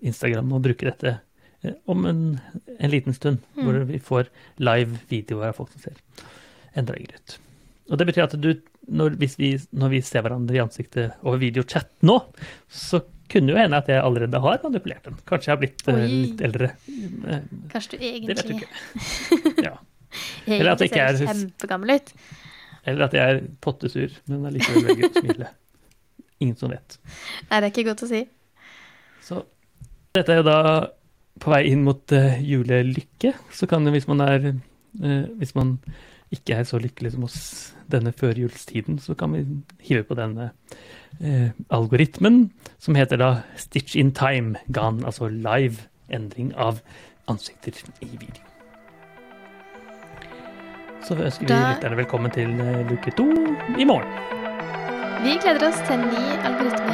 Instagram, 0.02 0.52
og 0.52 0.62
bruker 0.64 0.90
dette 0.90 1.20
eh, 1.64 1.72
om 1.88 2.04
en, 2.06 2.40
en 2.78 2.90
liten 2.90 3.14
stund, 3.16 3.38
Mm. 3.56 3.62
hvor 3.64 3.84
vi 3.88 3.98
får 3.98 4.28
live 4.58 4.98
videoer 5.08 5.48
av 5.48 5.56
folk 5.56 5.70
som 5.72 5.80
ser 5.80 6.00
enda 6.78 6.94
deg 6.96 7.10
ut. 7.14 7.36
Og 7.92 8.00
det 8.00 8.06
betyr 8.08 8.24
at 8.24 8.36
du, 8.40 8.50
når, 8.96 9.16
vi, 9.20 9.50
når 9.76 9.92
vi 9.92 10.00
ser 10.04 10.24
hverandre 10.24 10.56
i 10.56 10.62
ansiktet 10.62 11.18
over 11.22 11.40
videochat 11.42 11.90
nå, 12.08 12.16
så 12.72 13.02
kunne 13.32 13.52
jo 13.52 13.58
hende 13.58 13.76
at 13.80 13.88
jeg 13.88 14.00
allerede 14.04 14.40
har 14.40 14.62
manipulert 14.62 15.04
den. 15.08 15.18
Kanskje 15.28 15.50
jeg 15.50 15.54
har 15.54 15.60
blitt 15.62 15.84
eh, 15.88 15.98
Oi. 15.98 16.08
litt 16.12 16.42
eldre. 16.44 16.70
Eh, 17.28 17.44
Kanskje 17.72 17.98
du 17.98 18.06
egentlig 18.06 18.36
Det 18.36 18.44
vet 18.44 18.48
du 18.48 18.54
ikke. 18.56 19.66
Ja. 19.66 19.74
Eller 20.58 20.72
at 20.74 20.84
jeg 20.84 20.92
ikke 20.92 21.06
er- 21.10 21.20
kjempegammel 21.24 21.94
ut. 21.96 22.12
Eller 22.84 23.06
at 23.06 23.14
jeg 23.16 23.34
er 23.34 23.38
pottesur, 23.64 24.12
men 24.28 24.44
allikevel 24.50 24.84
velger 24.90 25.08
å 25.08 25.22
smile. 25.22 25.48
Ingen 26.44 26.58
som 26.60 26.72
vet. 26.72 26.98
Nei, 27.48 27.56
det 27.56 27.62
er 27.62 27.70
ikke 27.72 27.86
godt 27.88 28.04
å 28.04 28.10
si. 28.10 28.20
Så 29.24 29.40
dette 30.14 30.34
er 30.34 30.42
jo 30.42 30.46
da 30.46 30.58
på 31.40 31.50
vei 31.50 31.62
inn 31.70 31.82
mot 31.86 32.12
uh, 32.14 32.36
julelykke. 32.44 33.32
Så 33.56 33.66
kan 33.70 33.86
det, 33.88 33.94
hvis 33.96 34.06
man 34.10 34.20
er 34.22 34.50
uh, 34.52 35.24
Hvis 35.40 35.54
man 35.56 35.78
ikke 36.34 36.58
er 36.58 36.68
så 36.68 36.80
lykkelig 36.82 37.14
som 37.14 37.26
oss 37.26 37.40
denne 37.90 38.12
førjulstiden, 38.16 38.98
så 38.98 39.16
kan 39.18 39.34
vi 39.34 39.44
hive 39.84 40.04
på 40.08 40.16
denne 40.18 40.50
eh, 41.20 41.50
algoritmen 41.70 42.48
som 42.78 42.98
heter 42.98 43.20
da 43.20 43.30
Stitch 43.60 43.96
in 43.96 44.12
time 44.16 44.60
GAN, 44.72 45.04
altså 45.04 45.28
live 45.28 45.88
endring 46.08 46.52
av 46.56 46.80
ansikter 47.30 47.76
i 48.04 48.10
video. 48.12 48.42
Så 51.04 51.16
ønsker 51.20 51.44
vi 51.44 51.52
lytterne 51.52 52.00
velkommen 52.00 52.32
til 52.32 52.56
eh, 52.60 52.82
luke 52.88 53.12
to 53.18 53.28
i 53.78 53.84
morgen. 53.84 54.08
Vi 55.24 55.36
gleder 55.40 55.68
oss 55.68 55.80
til 55.86 55.98
en 55.98 56.08
ny 56.08 56.24
algoritme 56.44 56.93